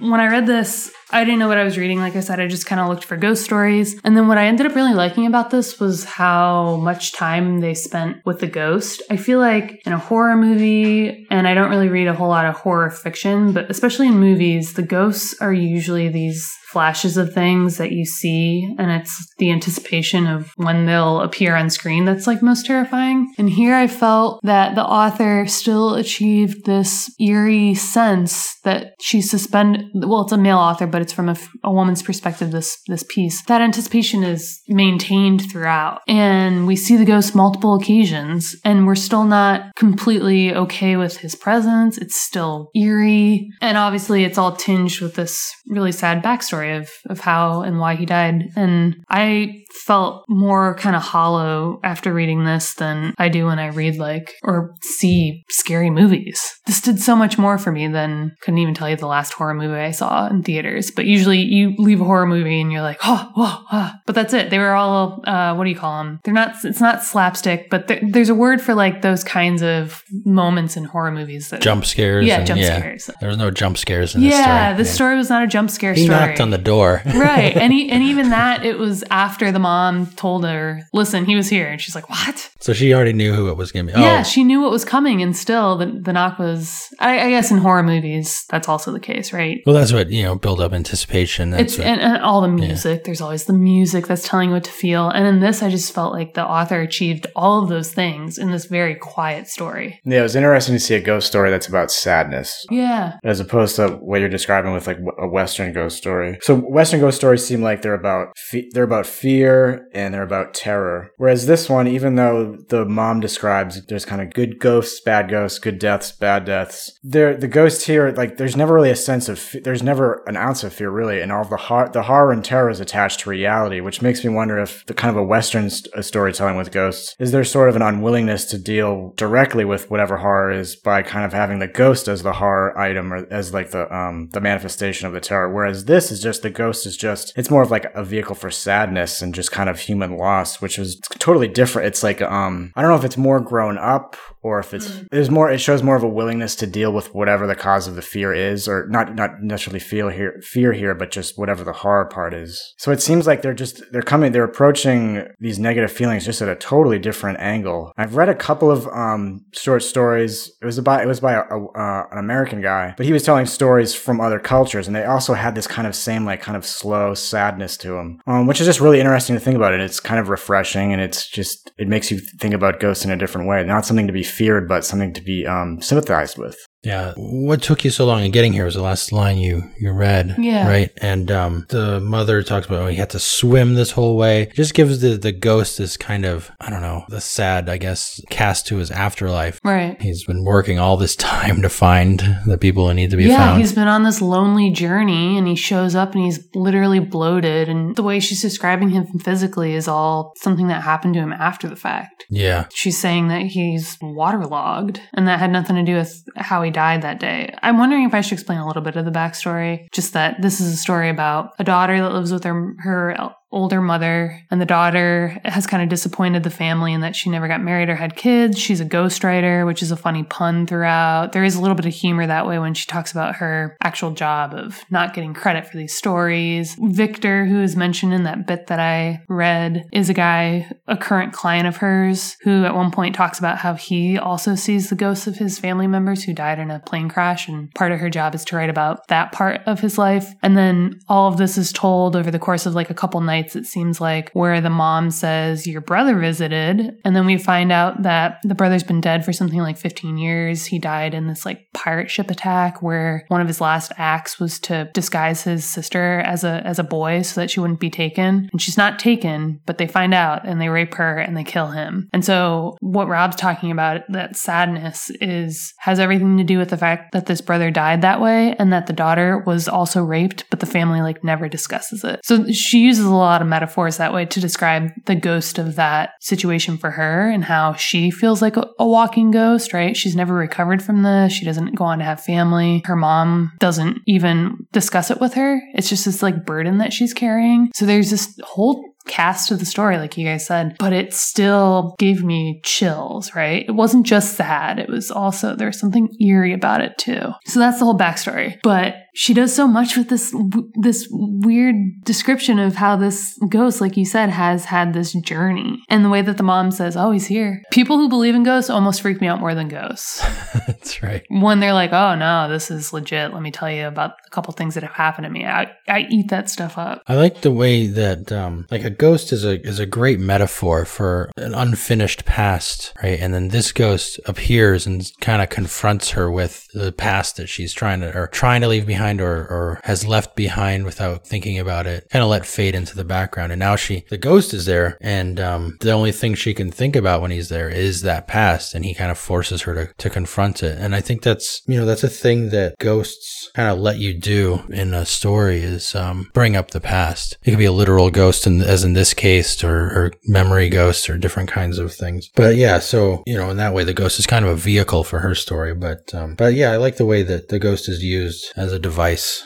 When 0.00 0.18
I 0.18 0.26
read 0.26 0.46
this, 0.46 0.90
I 1.12 1.22
didn't 1.22 1.38
know 1.38 1.46
what 1.46 1.58
I 1.58 1.62
was 1.62 1.78
reading. 1.78 2.00
Like 2.00 2.16
I 2.16 2.20
said, 2.20 2.40
I 2.40 2.48
just 2.48 2.66
kind 2.66 2.80
of 2.80 2.88
looked 2.88 3.04
for 3.04 3.16
ghost 3.16 3.44
stories. 3.44 4.00
And 4.02 4.16
then 4.16 4.26
what 4.26 4.38
I 4.38 4.46
ended 4.46 4.66
up 4.66 4.74
really 4.74 4.92
liking 4.92 5.24
about 5.24 5.50
this 5.50 5.78
was 5.78 6.02
how 6.02 6.76
much 6.76 7.12
time 7.12 7.60
they 7.60 7.74
spent 7.74 8.16
with 8.26 8.40
the 8.40 8.48
ghost. 8.48 9.02
I 9.08 9.16
feel 9.16 9.38
like 9.38 9.80
in 9.86 9.92
a 9.92 9.98
horror 9.98 10.36
movie, 10.36 11.28
and 11.30 11.46
I 11.46 11.54
don't 11.54 11.70
really 11.70 11.88
read 11.88 12.08
a 12.08 12.14
whole 12.14 12.28
lot 12.28 12.44
of 12.44 12.56
horror 12.56 12.90
fiction, 12.90 13.52
but 13.52 13.70
especially 13.70 14.08
in 14.08 14.18
movies, 14.18 14.72
the 14.72 14.82
ghosts 14.82 15.40
are 15.40 15.52
usually 15.52 16.08
these 16.08 16.52
flashes 16.74 17.16
of 17.16 17.32
things 17.32 17.76
that 17.76 17.92
you 17.92 18.04
see 18.04 18.74
and 18.80 18.90
it's 18.90 19.32
the 19.38 19.52
anticipation 19.52 20.26
of 20.26 20.52
when 20.56 20.86
they'll 20.86 21.20
appear 21.20 21.54
on 21.54 21.70
screen 21.70 22.04
that's 22.04 22.26
like 22.26 22.42
most 22.42 22.66
terrifying. 22.66 23.32
And 23.38 23.48
here 23.48 23.76
I 23.76 23.86
felt 23.86 24.40
that 24.42 24.74
the 24.74 24.84
author 24.84 25.46
still 25.46 25.94
achieved 25.94 26.64
this 26.64 27.14
eerie 27.20 27.76
sense 27.76 28.58
that 28.64 28.94
she's 29.00 29.30
suspended 29.30 29.86
well 29.94 30.22
it's 30.22 30.32
a 30.32 30.36
male 30.36 30.58
author 30.58 30.88
but 30.88 31.00
it's 31.00 31.12
from 31.12 31.28
a, 31.28 31.36
a 31.62 31.72
woman's 31.72 32.02
perspective 32.02 32.50
this 32.50 32.76
this 32.88 33.04
piece. 33.08 33.44
That 33.44 33.60
anticipation 33.60 34.24
is 34.24 34.60
maintained 34.66 35.48
throughout 35.48 36.00
and 36.08 36.66
we 36.66 36.74
see 36.74 36.96
the 36.96 37.04
ghost 37.04 37.36
multiple 37.36 37.76
occasions 37.76 38.56
and 38.64 38.84
we're 38.84 38.96
still 38.96 39.24
not 39.24 39.76
completely 39.76 40.52
okay 40.52 40.96
with 40.96 41.18
his 41.18 41.36
presence. 41.36 41.98
It's 41.98 42.20
still 42.20 42.72
eerie 42.74 43.48
and 43.60 43.78
obviously 43.78 44.24
it's 44.24 44.38
all 44.38 44.56
tinged 44.56 45.00
with 45.00 45.14
this 45.14 45.54
really 45.68 45.92
sad 45.92 46.20
backstory 46.20 46.63
of, 46.72 46.90
of 47.06 47.20
how 47.20 47.62
and 47.62 47.78
why 47.78 47.94
he 47.94 48.06
died. 48.06 48.50
And 48.56 49.04
I 49.08 49.63
felt 49.74 50.24
more 50.28 50.74
kind 50.76 50.96
of 50.96 51.02
hollow 51.02 51.80
after 51.82 52.12
reading 52.12 52.44
this 52.44 52.74
than 52.74 53.14
I 53.18 53.28
do 53.28 53.46
when 53.46 53.58
I 53.58 53.66
read 53.68 53.96
like 53.96 54.32
or 54.42 54.74
see 54.80 55.44
scary 55.50 55.90
movies. 55.90 56.54
This 56.66 56.80
did 56.80 57.00
so 57.00 57.14
much 57.16 57.36
more 57.38 57.58
for 57.58 57.72
me 57.72 57.88
than 57.88 58.34
couldn't 58.40 58.58
even 58.58 58.74
tell 58.74 58.88
you 58.88 58.96
the 58.96 59.06
last 59.06 59.32
horror 59.34 59.54
movie 59.54 59.74
I 59.74 59.90
saw 59.90 60.28
in 60.28 60.42
theaters. 60.42 60.90
But 60.90 61.06
usually 61.06 61.40
you 61.40 61.74
leave 61.78 62.00
a 62.00 62.04
horror 62.04 62.26
movie 62.26 62.60
and 62.60 62.72
you're 62.72 62.82
like, 62.82 62.98
oh, 63.04 63.30
whoa, 63.34 63.64
ah. 63.72 63.94
But 64.06 64.14
that's 64.14 64.32
it. 64.32 64.50
They 64.50 64.58
were 64.58 64.74
all, 64.74 65.22
uh, 65.26 65.54
what 65.54 65.64
do 65.64 65.70
you 65.70 65.76
call 65.76 66.02
them? 66.02 66.20
They're 66.24 66.34
not, 66.34 66.54
it's 66.64 66.80
not 66.80 67.02
slapstick, 67.02 67.68
but 67.70 67.88
there, 67.88 68.00
there's 68.02 68.28
a 68.28 68.34
word 68.34 68.62
for 68.62 68.74
like 68.74 69.02
those 69.02 69.24
kinds 69.24 69.62
of 69.62 70.02
moments 70.24 70.76
in 70.76 70.84
horror 70.84 71.10
movies 71.10 71.50
that 71.50 71.60
Jump 71.60 71.84
scares. 71.84 72.24
Yeah, 72.26 72.38
and- 72.38 72.46
jump 72.46 72.60
scares. 72.60 73.10
There 73.20 73.28
was 73.28 73.38
no 73.38 73.50
jump 73.50 73.76
scares 73.78 74.14
in 74.14 74.22
this 74.22 74.32
yeah, 74.32 74.68
story. 74.68 74.76
this 74.78 74.94
story 74.94 75.16
was 75.16 75.28
not 75.30 75.42
a 75.42 75.46
jump 75.46 75.70
scare 75.70 75.94
He 75.94 76.04
story. 76.06 76.18
knocked 76.18 76.40
on 76.40 76.50
the 76.50 76.58
door. 76.58 77.02
right. 77.06 77.56
And, 77.56 77.72
he, 77.72 77.90
and 77.90 78.02
even 78.10 78.30
that, 78.30 78.64
it 78.64 78.78
was 78.78 79.04
after 79.10 79.50
the 79.52 79.58
mom 79.64 80.06
told 80.08 80.44
her, 80.44 80.82
listen, 80.92 81.24
he 81.24 81.34
was 81.34 81.48
here. 81.48 81.66
And 81.68 81.80
she's 81.80 81.94
like, 81.94 82.08
what? 82.10 82.50
So 82.60 82.72
she 82.72 82.92
already 82.94 83.12
knew 83.14 83.32
who 83.34 83.48
it 83.48 83.56
was 83.56 83.72
going 83.72 83.86
to 83.88 83.94
be. 83.94 84.00
Yeah, 84.00 84.20
Oh, 84.20 84.22
she 84.22 84.44
knew 84.44 84.60
what 84.60 84.70
was 84.70 84.84
coming. 84.84 85.22
And 85.22 85.34
still, 85.36 85.76
the, 85.78 85.86
the 85.86 86.12
knock 86.12 86.38
was, 86.38 86.88
I, 87.00 87.20
I 87.26 87.30
guess 87.30 87.50
in 87.50 87.58
horror 87.58 87.82
movies, 87.82 88.44
that's 88.50 88.68
also 88.68 88.92
the 88.92 89.00
case, 89.00 89.32
right? 89.32 89.60
well, 89.66 89.74
that's 89.74 89.92
what, 89.92 90.10
you 90.10 90.22
know, 90.22 90.34
build 90.36 90.60
up 90.60 90.72
anticipation. 90.72 91.50
That's 91.50 91.62
It's 91.62 91.78
what, 91.78 91.86
and, 91.86 92.00
and 92.00 92.22
all 92.22 92.40
the 92.42 92.48
music. 92.48 93.04
There's 93.04 93.20
always 93.20 93.44
the 93.46 93.52
music 93.54 94.06
that's 94.06 94.26
telling 94.28 94.50
you 94.50 94.54
what 94.54 94.64
to 94.64 94.70
feel. 94.70 95.08
And 95.08 95.26
in 95.26 95.40
this, 95.40 95.62
I 95.62 95.70
just 95.70 95.92
felt 95.94 96.12
like 96.12 96.34
the 96.34 96.44
author 96.44 96.80
achieved 96.80 97.26
all 97.34 97.62
of 97.62 97.68
those 97.68 97.92
things 97.92 98.38
in 98.38 98.50
this 98.50 98.66
very 98.66 98.94
quiet 98.94 99.48
story. 99.48 100.00
Yeah, 100.04 100.20
it 100.20 100.22
was 100.22 100.36
interesting 100.36 100.74
to 100.74 100.80
see 100.80 100.94
a 100.94 101.00
ghost 101.00 101.26
story 101.26 101.50
that's 101.50 101.68
about 101.68 101.90
sadness. 101.90 102.66
Yeah. 102.70 103.18
As 103.24 103.40
opposed 103.40 103.76
to 103.76 103.88
what 103.88 104.20
you're 104.20 104.28
describing 104.28 104.72
with 104.74 104.86
like 104.86 104.98
a 105.18 105.26
Western 105.28 105.72
ghost 105.72 105.96
story. 105.96 106.38
So 106.42 106.54
Western 106.56 107.00
ghost 107.00 107.16
stories 107.16 107.44
seem 107.46 107.62
like 107.62 107.82
they're 107.82 107.94
about 107.94 108.36
fe- 108.38 108.68
they're 108.72 108.84
about 108.84 109.06
fear 109.06 109.53
and 109.92 110.12
they're 110.12 110.22
about 110.22 110.54
terror. 110.54 111.10
Whereas 111.16 111.46
this 111.46 111.68
one, 111.68 111.86
even 111.88 112.14
though 112.16 112.56
the 112.68 112.84
mom 112.84 113.20
describes 113.20 113.84
there's 113.86 114.04
kind 114.04 114.22
of 114.22 114.32
good 114.32 114.58
ghosts, 114.58 115.00
bad 115.00 115.28
ghosts, 115.28 115.58
good 115.58 115.78
deaths, 115.78 116.12
bad 116.12 116.44
deaths, 116.44 116.98
there 117.02 117.36
the 117.36 117.48
ghosts 117.48 117.84
here 117.86 118.12
like 118.16 118.36
there's 118.36 118.56
never 118.56 118.74
really 118.74 118.90
a 118.90 118.96
sense 118.96 119.28
of 119.28 119.54
there's 119.62 119.82
never 119.82 120.22
an 120.26 120.36
ounce 120.36 120.64
of 120.64 120.72
fear 120.72 120.90
really, 120.90 121.20
and 121.20 121.32
all 121.32 121.44
the 121.44 121.56
hor- 121.56 121.88
the 121.88 122.04
horror 122.04 122.32
and 122.32 122.44
terror 122.44 122.70
is 122.70 122.80
attached 122.80 123.20
to 123.20 123.30
reality, 123.30 123.80
which 123.80 124.02
makes 124.02 124.24
me 124.24 124.30
wonder 124.30 124.58
if 124.58 124.84
the 124.86 124.94
kind 124.94 125.10
of 125.10 125.22
a 125.22 125.26
Western 125.26 125.70
st- 125.70 126.04
storytelling 126.04 126.56
with 126.56 126.72
ghosts 126.72 127.14
is 127.18 127.32
there 127.32 127.44
sort 127.44 127.68
of 127.68 127.76
an 127.76 127.82
unwillingness 127.82 128.44
to 128.46 128.58
deal 128.58 129.12
directly 129.16 129.64
with 129.64 129.90
whatever 129.90 130.18
horror 130.18 130.50
is 130.50 130.76
by 130.76 131.02
kind 131.02 131.24
of 131.24 131.32
having 131.32 131.58
the 131.58 131.68
ghost 131.68 132.08
as 132.08 132.22
the 132.22 132.34
horror 132.34 132.76
item 132.78 133.12
or 133.12 133.26
as 133.32 133.52
like 133.52 133.70
the 133.70 133.94
um 133.94 134.28
the 134.32 134.40
manifestation 134.40 135.06
of 135.06 135.12
the 135.12 135.20
terror, 135.20 135.52
whereas 135.52 135.84
this 135.84 136.10
is 136.10 136.20
just 136.20 136.42
the 136.42 136.50
ghost 136.50 136.86
is 136.86 136.96
just 136.96 137.32
it's 137.36 137.50
more 137.50 137.62
of 137.62 137.70
like 137.70 137.86
a 137.94 138.04
vehicle 138.04 138.34
for 138.34 138.50
sadness 138.50 139.22
and 139.22 139.34
just 139.34 139.43
kind 139.48 139.68
of 139.68 139.78
human 139.80 140.16
loss, 140.16 140.60
which 140.60 140.78
is 140.78 141.00
totally 141.18 141.48
different. 141.48 141.88
It's 141.88 142.02
like 142.02 142.22
um 142.22 142.72
I 142.76 142.82
don't 142.82 142.90
know 142.90 142.96
if 142.96 143.04
it's 143.04 143.16
more 143.16 143.40
grown 143.40 143.78
up 143.78 144.16
or 144.42 144.58
if 144.58 144.74
it's 144.74 145.02
there's 145.10 145.30
more 145.30 145.50
it 145.50 145.58
shows 145.58 145.82
more 145.82 145.96
of 145.96 146.02
a 146.02 146.08
willingness 146.08 146.54
to 146.56 146.66
deal 146.66 146.92
with 146.92 147.14
whatever 147.14 147.46
the 147.46 147.54
cause 147.54 147.88
of 147.88 147.96
the 147.96 148.02
fear 148.02 148.32
is 148.32 148.68
or 148.68 148.86
not 148.88 149.14
not 149.14 149.42
necessarily 149.42 149.80
feel 149.80 150.08
here 150.08 150.40
fear 150.42 150.72
here 150.72 150.94
but 150.94 151.10
just 151.10 151.38
whatever 151.38 151.64
the 151.64 151.72
horror 151.72 152.06
part 152.06 152.34
is. 152.34 152.74
So 152.78 152.92
it 152.92 153.02
seems 153.02 153.26
like 153.26 153.42
they're 153.42 153.54
just 153.54 153.82
they're 153.92 154.02
coming 154.02 154.32
they're 154.32 154.44
approaching 154.44 155.26
these 155.40 155.58
negative 155.58 155.90
feelings 155.90 156.24
just 156.24 156.42
at 156.42 156.48
a 156.48 156.56
totally 156.56 156.98
different 156.98 157.40
angle. 157.40 157.92
I've 157.96 158.16
read 158.16 158.28
a 158.28 158.34
couple 158.34 158.70
of 158.70 158.86
um 158.88 159.44
short 159.52 159.82
stories. 159.82 160.52
It 160.60 160.66
was 160.66 160.78
by 160.80 161.02
it 161.02 161.06
was 161.06 161.20
by 161.20 161.32
a, 161.32 161.40
a, 161.40 161.66
uh, 161.66 162.06
an 162.10 162.18
american 162.18 162.60
guy 162.60 162.94
but 162.96 163.06
he 163.06 163.12
was 163.12 163.22
telling 163.22 163.46
stories 163.46 163.94
from 163.94 164.20
other 164.20 164.38
cultures 164.38 164.86
and 164.86 164.94
they 164.94 165.04
also 165.04 165.34
had 165.34 165.54
this 165.54 165.66
kind 165.66 165.86
of 165.86 165.94
same 165.94 166.24
like 166.24 166.40
kind 166.40 166.56
of 166.56 166.66
slow 166.66 167.14
sadness 167.14 167.76
to 167.78 167.88
them 167.88 168.20
um, 168.26 168.46
which 168.46 168.60
is 168.60 168.66
just 168.66 168.80
really 168.80 169.00
interesting 169.00 169.33
to 169.34 169.44
think 169.44 169.56
about 169.56 169.74
it 169.74 169.80
it's 169.80 170.00
kind 170.00 170.20
of 170.20 170.28
refreshing 170.28 170.92
and 170.92 171.00
it's 171.00 171.28
just 171.28 171.70
it 171.78 171.88
makes 171.88 172.10
you 172.10 172.18
think 172.18 172.54
about 172.54 172.80
ghosts 172.80 173.04
in 173.04 173.10
a 173.10 173.16
different 173.16 173.48
way 173.48 173.64
not 173.64 173.84
something 173.84 174.06
to 174.06 174.12
be 174.12 174.22
feared, 174.22 174.68
but 174.68 174.84
something 174.84 175.12
to 175.12 175.22
be 175.22 175.46
um, 175.46 175.80
sympathized 175.80 176.38
with. 176.38 176.56
Yeah. 176.84 177.14
What 177.16 177.62
took 177.62 177.84
you 177.84 177.90
so 177.90 178.04
long 178.04 178.22
in 178.22 178.30
getting 178.30 178.52
here 178.52 178.64
was 178.64 178.74
the 178.74 178.82
last 178.82 179.12
line 179.12 179.38
you, 179.38 179.62
you 179.78 179.92
read. 179.92 180.36
Yeah. 180.38 180.68
Right. 180.68 180.90
And, 181.00 181.30
um, 181.30 181.66
the 181.70 182.00
mother 182.00 182.42
talks 182.42 182.66
about, 182.66 182.82
oh, 182.82 182.86
he 182.86 182.96
had 182.96 183.10
to 183.10 183.18
swim 183.18 183.74
this 183.74 183.92
whole 183.92 184.16
way. 184.16 184.42
It 184.42 184.54
just 184.54 184.74
gives 184.74 185.00
the, 185.00 185.16
the 185.16 185.32
ghost 185.32 185.78
this 185.78 185.96
kind 185.96 186.24
of, 186.24 186.50
I 186.60 186.70
don't 186.70 186.82
know, 186.82 187.04
the 187.08 187.20
sad, 187.20 187.68
I 187.68 187.78
guess, 187.78 188.20
cast 188.30 188.66
to 188.68 188.76
his 188.76 188.90
afterlife. 188.90 189.60
Right. 189.64 190.00
He's 190.00 190.24
been 190.24 190.44
working 190.44 190.78
all 190.78 190.96
this 190.96 191.16
time 191.24 191.62
to 191.62 191.68
find 191.68 192.20
the 192.46 192.58
people 192.58 192.86
who 192.88 192.94
need 192.94 193.10
to 193.10 193.16
be 193.16 193.24
yeah, 193.24 193.36
found. 193.36 193.60
he's 193.60 193.72
been 193.72 193.88
on 193.88 194.02
this 194.02 194.20
lonely 194.20 194.70
journey 194.70 195.38
and 195.38 195.48
he 195.48 195.56
shows 195.56 195.94
up 195.94 196.14
and 196.14 196.24
he's 196.24 196.40
literally 196.54 197.00
bloated. 197.00 197.68
And 197.68 197.96
the 197.96 198.02
way 198.02 198.20
she's 198.20 198.42
describing 198.42 198.90
him 198.90 199.06
physically 199.20 199.74
is 199.74 199.88
all 199.88 200.32
something 200.36 200.68
that 200.68 200.82
happened 200.82 201.14
to 201.14 201.20
him 201.20 201.32
after 201.32 201.68
the 201.68 201.76
fact. 201.76 202.24
yeah. 202.28 202.66
She's 202.74 202.98
saying 202.98 203.28
that 203.28 203.42
he's 203.42 203.96
waterlogged 204.00 205.00
and 205.14 205.26
that 205.28 205.38
had 205.38 205.50
nothing 205.50 205.76
to 205.76 205.82
do 205.82 205.94
with 205.96 206.22
how 206.36 206.62
he 206.62 206.70
died 206.74 207.02
that 207.02 207.20
day. 207.20 207.54
I'm 207.62 207.78
wondering 207.78 208.04
if 208.04 208.12
I 208.12 208.20
should 208.20 208.34
explain 208.34 208.58
a 208.58 208.66
little 208.66 208.82
bit 208.82 208.96
of 208.96 209.04
the 209.04 209.10
backstory. 209.10 209.86
Just 209.92 210.12
that 210.12 210.42
this 210.42 210.60
is 210.60 210.72
a 210.72 210.76
story 210.76 211.08
about 211.08 211.52
a 211.58 211.64
daughter 211.64 211.98
that 211.98 212.12
lives 212.12 212.32
with 212.32 212.44
her, 212.44 212.74
her 212.80 213.34
older 213.54 213.80
mother 213.80 214.42
and 214.50 214.60
the 214.60 214.66
daughter 214.66 215.40
has 215.44 215.66
kind 215.66 215.82
of 215.82 215.88
disappointed 215.88 216.42
the 216.42 216.50
family 216.50 216.92
in 216.92 217.00
that 217.00 217.14
she 217.14 217.30
never 217.30 217.46
got 217.46 217.62
married 217.62 217.88
or 217.88 217.94
had 217.94 218.16
kids. 218.16 218.58
She's 218.58 218.80
a 218.80 218.84
ghostwriter, 218.84 219.64
which 219.64 219.82
is 219.82 219.92
a 219.92 219.96
funny 219.96 220.24
pun 220.24 220.66
throughout. 220.66 221.32
There 221.32 221.44
is 221.44 221.54
a 221.54 221.60
little 221.60 221.76
bit 221.76 221.86
of 221.86 221.94
humor 221.94 222.26
that 222.26 222.46
way 222.46 222.58
when 222.58 222.74
she 222.74 222.86
talks 222.86 223.12
about 223.12 223.36
her 223.36 223.76
actual 223.82 224.10
job 224.10 224.52
of 224.54 224.84
not 224.90 225.14
getting 225.14 225.32
credit 225.34 225.66
for 225.66 225.76
these 225.76 225.94
stories. 225.94 226.76
Victor, 226.80 227.46
who 227.46 227.62
is 227.62 227.76
mentioned 227.76 228.12
in 228.12 228.24
that 228.24 228.46
bit 228.46 228.66
that 228.66 228.80
I 228.80 229.22
read, 229.28 229.86
is 229.92 230.10
a 230.10 230.14
guy, 230.14 230.70
a 230.88 230.96
current 230.96 231.32
client 231.32 231.68
of 231.68 231.76
hers, 231.76 232.36
who 232.42 232.64
at 232.64 232.74
one 232.74 232.90
point 232.90 233.14
talks 233.14 233.38
about 233.38 233.58
how 233.58 233.74
he 233.74 234.18
also 234.18 234.56
sees 234.56 234.90
the 234.90 234.96
ghosts 234.96 235.28
of 235.28 235.36
his 235.36 235.60
family 235.60 235.86
members 235.86 236.24
who 236.24 236.34
died 236.34 236.58
in 236.58 236.72
a 236.72 236.80
plane 236.80 237.08
crash. 237.08 237.46
And 237.46 237.72
part 237.74 237.92
of 237.92 238.00
her 238.00 238.10
job 238.10 238.34
is 238.34 238.44
to 238.46 238.56
write 238.56 238.70
about 238.70 239.06
that 239.08 239.30
part 239.30 239.60
of 239.66 239.78
his 239.78 239.96
life. 239.96 240.34
And 240.42 240.56
then 240.56 240.98
all 241.08 241.28
of 241.28 241.36
this 241.36 241.56
is 241.56 241.72
told 241.72 242.16
over 242.16 242.32
the 242.32 242.38
course 242.40 242.66
of 242.66 242.74
like 242.74 242.90
a 242.90 242.94
couple 242.94 243.20
nights 243.20 243.43
it 243.54 243.66
seems 243.66 244.00
like, 244.00 244.30
where 244.32 244.60
the 244.60 244.70
mom 244.70 245.10
says, 245.10 245.66
Your 245.66 245.80
brother 245.80 246.18
visited. 246.18 246.98
And 247.04 247.14
then 247.16 247.26
we 247.26 247.38
find 247.38 247.72
out 247.72 248.02
that 248.02 248.40
the 248.42 248.54
brother's 248.54 248.82
been 248.82 249.00
dead 249.00 249.24
for 249.24 249.32
something 249.32 249.60
like 249.60 249.78
15 249.78 250.18
years. 250.18 250.66
He 250.66 250.78
died 250.78 251.14
in 251.14 251.26
this 251.26 251.44
like 251.44 251.72
pirate 251.72 252.10
ship 252.10 252.30
attack 252.30 252.82
where 252.82 253.24
one 253.28 253.40
of 253.40 253.48
his 253.48 253.60
last 253.60 253.92
acts 253.96 254.38
was 254.38 254.58
to 254.60 254.90
disguise 254.92 255.42
his 255.42 255.64
sister 255.64 256.20
as 256.20 256.44
a 256.44 256.62
as 256.64 256.78
a 256.78 256.84
boy 256.84 257.22
so 257.22 257.40
that 257.40 257.50
she 257.50 257.60
wouldn't 257.60 257.80
be 257.80 257.90
taken. 257.90 258.48
And 258.52 258.60
she's 258.60 258.76
not 258.76 258.98
taken, 258.98 259.60
but 259.66 259.78
they 259.78 259.86
find 259.86 260.14
out 260.14 260.46
and 260.46 260.60
they 260.60 260.68
rape 260.68 260.94
her 260.94 261.18
and 261.18 261.36
they 261.36 261.44
kill 261.44 261.68
him. 261.68 262.08
And 262.12 262.24
so 262.24 262.76
what 262.80 263.08
Rob's 263.08 263.36
talking 263.36 263.70
about, 263.70 264.02
that 264.10 264.36
sadness 264.36 265.10
is 265.20 265.72
has 265.78 266.00
everything 266.00 266.38
to 266.38 266.44
do 266.44 266.58
with 266.58 266.70
the 266.70 266.76
fact 266.76 267.12
that 267.12 267.26
this 267.26 267.40
brother 267.40 267.70
died 267.70 268.02
that 268.02 268.20
way 268.20 268.54
and 268.58 268.72
that 268.72 268.86
the 268.86 268.92
daughter 268.92 269.42
was 269.46 269.68
also 269.68 270.02
raped, 270.02 270.44
but 270.50 270.60
the 270.60 270.66
family 270.66 271.00
like 271.00 271.24
never 271.24 271.48
discusses 271.48 272.04
it. 272.04 272.20
So 272.24 272.50
she 272.50 272.80
uses 272.80 273.04
a 273.04 273.10
lot 273.10 273.33
of 273.42 273.48
metaphors 273.48 273.96
that 273.96 274.12
way 274.12 274.24
to 274.26 274.40
describe 274.40 274.90
the 275.06 275.14
ghost 275.14 275.58
of 275.58 275.76
that 275.76 276.10
situation 276.20 276.76
for 276.76 276.90
her 276.90 277.28
and 277.28 277.44
how 277.44 277.74
she 277.74 278.10
feels 278.10 278.42
like 278.42 278.56
a, 278.56 278.66
a 278.78 278.86
walking 278.86 279.30
ghost, 279.30 279.72
right? 279.72 279.96
She's 279.96 280.16
never 280.16 280.34
recovered 280.34 280.82
from 280.82 281.02
this. 281.02 281.32
She 281.32 281.44
doesn't 281.44 281.74
go 281.74 281.84
on 281.84 281.98
to 281.98 282.04
have 282.04 282.22
family. 282.22 282.82
Her 282.84 282.96
mom 282.96 283.52
doesn't 283.58 283.98
even 284.06 284.66
discuss 284.72 285.10
it 285.10 285.20
with 285.20 285.34
her. 285.34 285.60
It's 285.74 285.88
just 285.88 286.04
this 286.04 286.22
like 286.22 286.46
burden 286.46 286.78
that 286.78 286.92
she's 286.92 287.14
carrying. 287.14 287.70
So 287.74 287.86
there's 287.86 288.10
this 288.10 288.38
whole 288.42 288.94
cast 289.06 289.50
of 289.50 289.58
the 289.58 289.66
story, 289.66 289.98
like 289.98 290.16
you 290.16 290.26
guys 290.26 290.46
said, 290.46 290.76
but 290.78 290.92
it 290.92 291.12
still 291.12 291.94
gave 291.98 292.24
me 292.24 292.60
chills, 292.64 293.34
right? 293.34 293.64
It 293.68 293.72
wasn't 293.72 294.06
just 294.06 294.34
sad. 294.34 294.78
It 294.78 294.88
was 294.88 295.10
also, 295.10 295.54
there's 295.54 295.78
something 295.78 296.08
eerie 296.20 296.54
about 296.54 296.80
it 296.80 296.96
too. 296.98 297.32
So 297.46 297.60
that's 297.60 297.78
the 297.78 297.84
whole 297.84 297.98
backstory. 297.98 298.58
But 298.62 298.96
she 299.14 299.32
does 299.32 299.54
so 299.54 299.66
much 299.66 299.96
with 299.96 300.08
this, 300.08 300.34
this 300.74 301.06
weird 301.10 301.76
description 302.04 302.58
of 302.58 302.76
how 302.76 302.96
this 302.96 303.38
ghost, 303.48 303.80
like 303.80 303.96
you 303.96 304.04
said, 304.04 304.30
has 304.30 304.66
had 304.66 304.92
this 304.92 305.12
journey 305.12 305.82
and 305.88 306.04
the 306.04 306.08
way 306.08 306.20
that 306.20 306.36
the 306.36 306.42
mom 306.42 306.70
says, 306.70 306.96
Oh, 306.96 307.12
he's 307.12 307.26
here. 307.26 307.62
People 307.70 307.96
who 307.96 308.08
believe 308.08 308.34
in 308.34 308.42
ghosts 308.42 308.70
almost 308.70 309.02
freak 309.02 309.20
me 309.20 309.28
out 309.28 309.40
more 309.40 309.54
than 309.54 309.68
ghosts. 309.68 310.20
That's 310.66 311.02
right. 311.02 311.24
when 311.28 311.60
they're 311.60 311.72
like, 311.72 311.92
Oh 311.92 312.14
no, 312.16 312.48
this 312.48 312.70
is 312.70 312.92
legit. 312.92 313.32
Let 313.32 313.42
me 313.42 313.50
tell 313.50 313.70
you 313.70 313.86
about 313.86 314.14
a 314.26 314.30
couple 314.30 314.52
things 314.52 314.74
that 314.74 314.82
have 314.82 314.92
happened 314.92 315.24
to 315.26 315.30
me. 315.30 315.46
I, 315.46 315.70
I 315.88 316.06
eat 316.10 316.30
that 316.30 316.50
stuff 316.50 316.76
up. 316.76 317.02
I 317.06 317.14
like 317.14 317.42
the 317.42 317.52
way 317.52 317.86
that, 317.86 318.32
um, 318.32 318.66
like 318.70 318.84
a 318.84 318.90
ghost 318.90 319.32
is 319.32 319.44
a 319.44 319.60
is 319.64 319.78
a 319.78 319.86
great 319.86 320.18
metaphor 320.18 320.84
for 320.84 321.30
an 321.36 321.54
unfinished 321.54 322.24
past, 322.24 322.92
right? 323.02 323.20
And 323.20 323.32
then 323.32 323.48
this 323.48 323.70
ghost 323.70 324.18
appears 324.26 324.86
and 324.86 325.08
kind 325.20 325.40
of 325.40 325.50
confronts 325.50 326.10
her 326.10 326.30
with 326.30 326.66
the 326.74 326.90
past 326.90 327.36
that 327.36 327.48
she's 327.48 327.72
trying 327.72 328.00
to 328.00 328.12
or 328.16 328.26
trying 328.26 328.60
to 328.62 328.68
leave 328.68 328.86
behind 328.86 329.03
or 329.12 329.46
or 329.46 329.80
has 329.84 330.06
left 330.06 330.36
behind 330.36 330.84
without 330.84 331.26
thinking 331.26 331.58
about 331.58 331.86
it. 331.86 332.08
Kind 332.10 332.22
of 332.22 332.30
let 332.30 332.46
fade 332.46 332.74
into 332.74 332.96
the 332.96 333.04
background. 333.04 333.52
And 333.52 333.58
now 333.58 333.76
she, 333.76 334.04
the 334.10 334.18
ghost 334.18 334.54
is 334.54 334.66
there, 334.66 334.96
and 335.00 335.38
um, 335.40 335.76
the 335.80 335.92
only 335.92 336.12
thing 336.12 336.34
she 336.34 336.54
can 336.54 336.70
think 336.70 336.96
about 336.96 337.20
when 337.20 337.30
he's 337.30 337.48
there 337.48 337.68
is 337.68 338.02
that 338.02 338.26
past, 338.26 338.74
and 338.74 338.84
he 338.84 338.94
kind 338.94 339.10
of 339.10 339.18
forces 339.18 339.62
her 339.62 339.74
to 339.74 339.94
to 339.94 340.10
confront 340.10 340.62
it. 340.62 340.78
And 340.78 340.94
I 340.94 341.00
think 341.00 341.22
that's 341.22 341.62
you 341.66 341.78
know 341.78 341.86
that's 341.86 342.04
a 342.04 342.08
thing 342.08 342.50
that 342.50 342.78
ghosts 342.78 343.50
kind 343.54 343.70
of 343.70 343.78
let 343.78 343.98
you 343.98 344.14
do 344.14 344.62
in 344.70 344.94
a 344.94 345.06
story 345.06 345.58
is 345.58 345.94
um, 345.94 346.30
bring 346.32 346.56
up 346.56 346.70
the 346.70 346.80
past. 346.80 347.36
It 347.42 347.50
could 347.50 347.58
be 347.58 347.64
a 347.64 347.72
literal 347.72 348.10
ghost, 348.10 348.46
in, 348.46 348.60
as 348.60 348.84
in 348.84 348.94
this 348.94 349.14
case, 349.14 349.62
or, 349.62 349.76
or 349.76 350.12
memory 350.26 350.68
ghosts, 350.68 351.08
or 351.08 351.18
different 351.18 351.48
kinds 351.50 351.78
of 351.78 351.92
things. 351.92 352.30
But 352.34 352.56
yeah, 352.56 352.78
so 352.78 353.22
you 353.26 353.36
know, 353.36 353.50
in 353.50 353.56
that 353.58 353.74
way, 353.74 353.84
the 353.84 353.94
ghost 353.94 354.18
is 354.18 354.26
kind 354.26 354.44
of 354.44 354.50
a 354.50 354.56
vehicle 354.56 355.04
for 355.04 355.20
her 355.20 355.34
story. 355.34 355.74
But 355.74 356.14
um, 356.14 356.34
but 356.34 356.54
yeah, 356.54 356.72
I 356.72 356.76
like 356.76 356.96
the 356.96 357.06
way 357.06 357.22
that 357.22 357.48
the 357.48 357.58
ghost 357.58 357.88
is 357.88 358.02
used 358.02 358.52
as 358.56 358.72
a 358.72 358.78
device. 358.78 358.93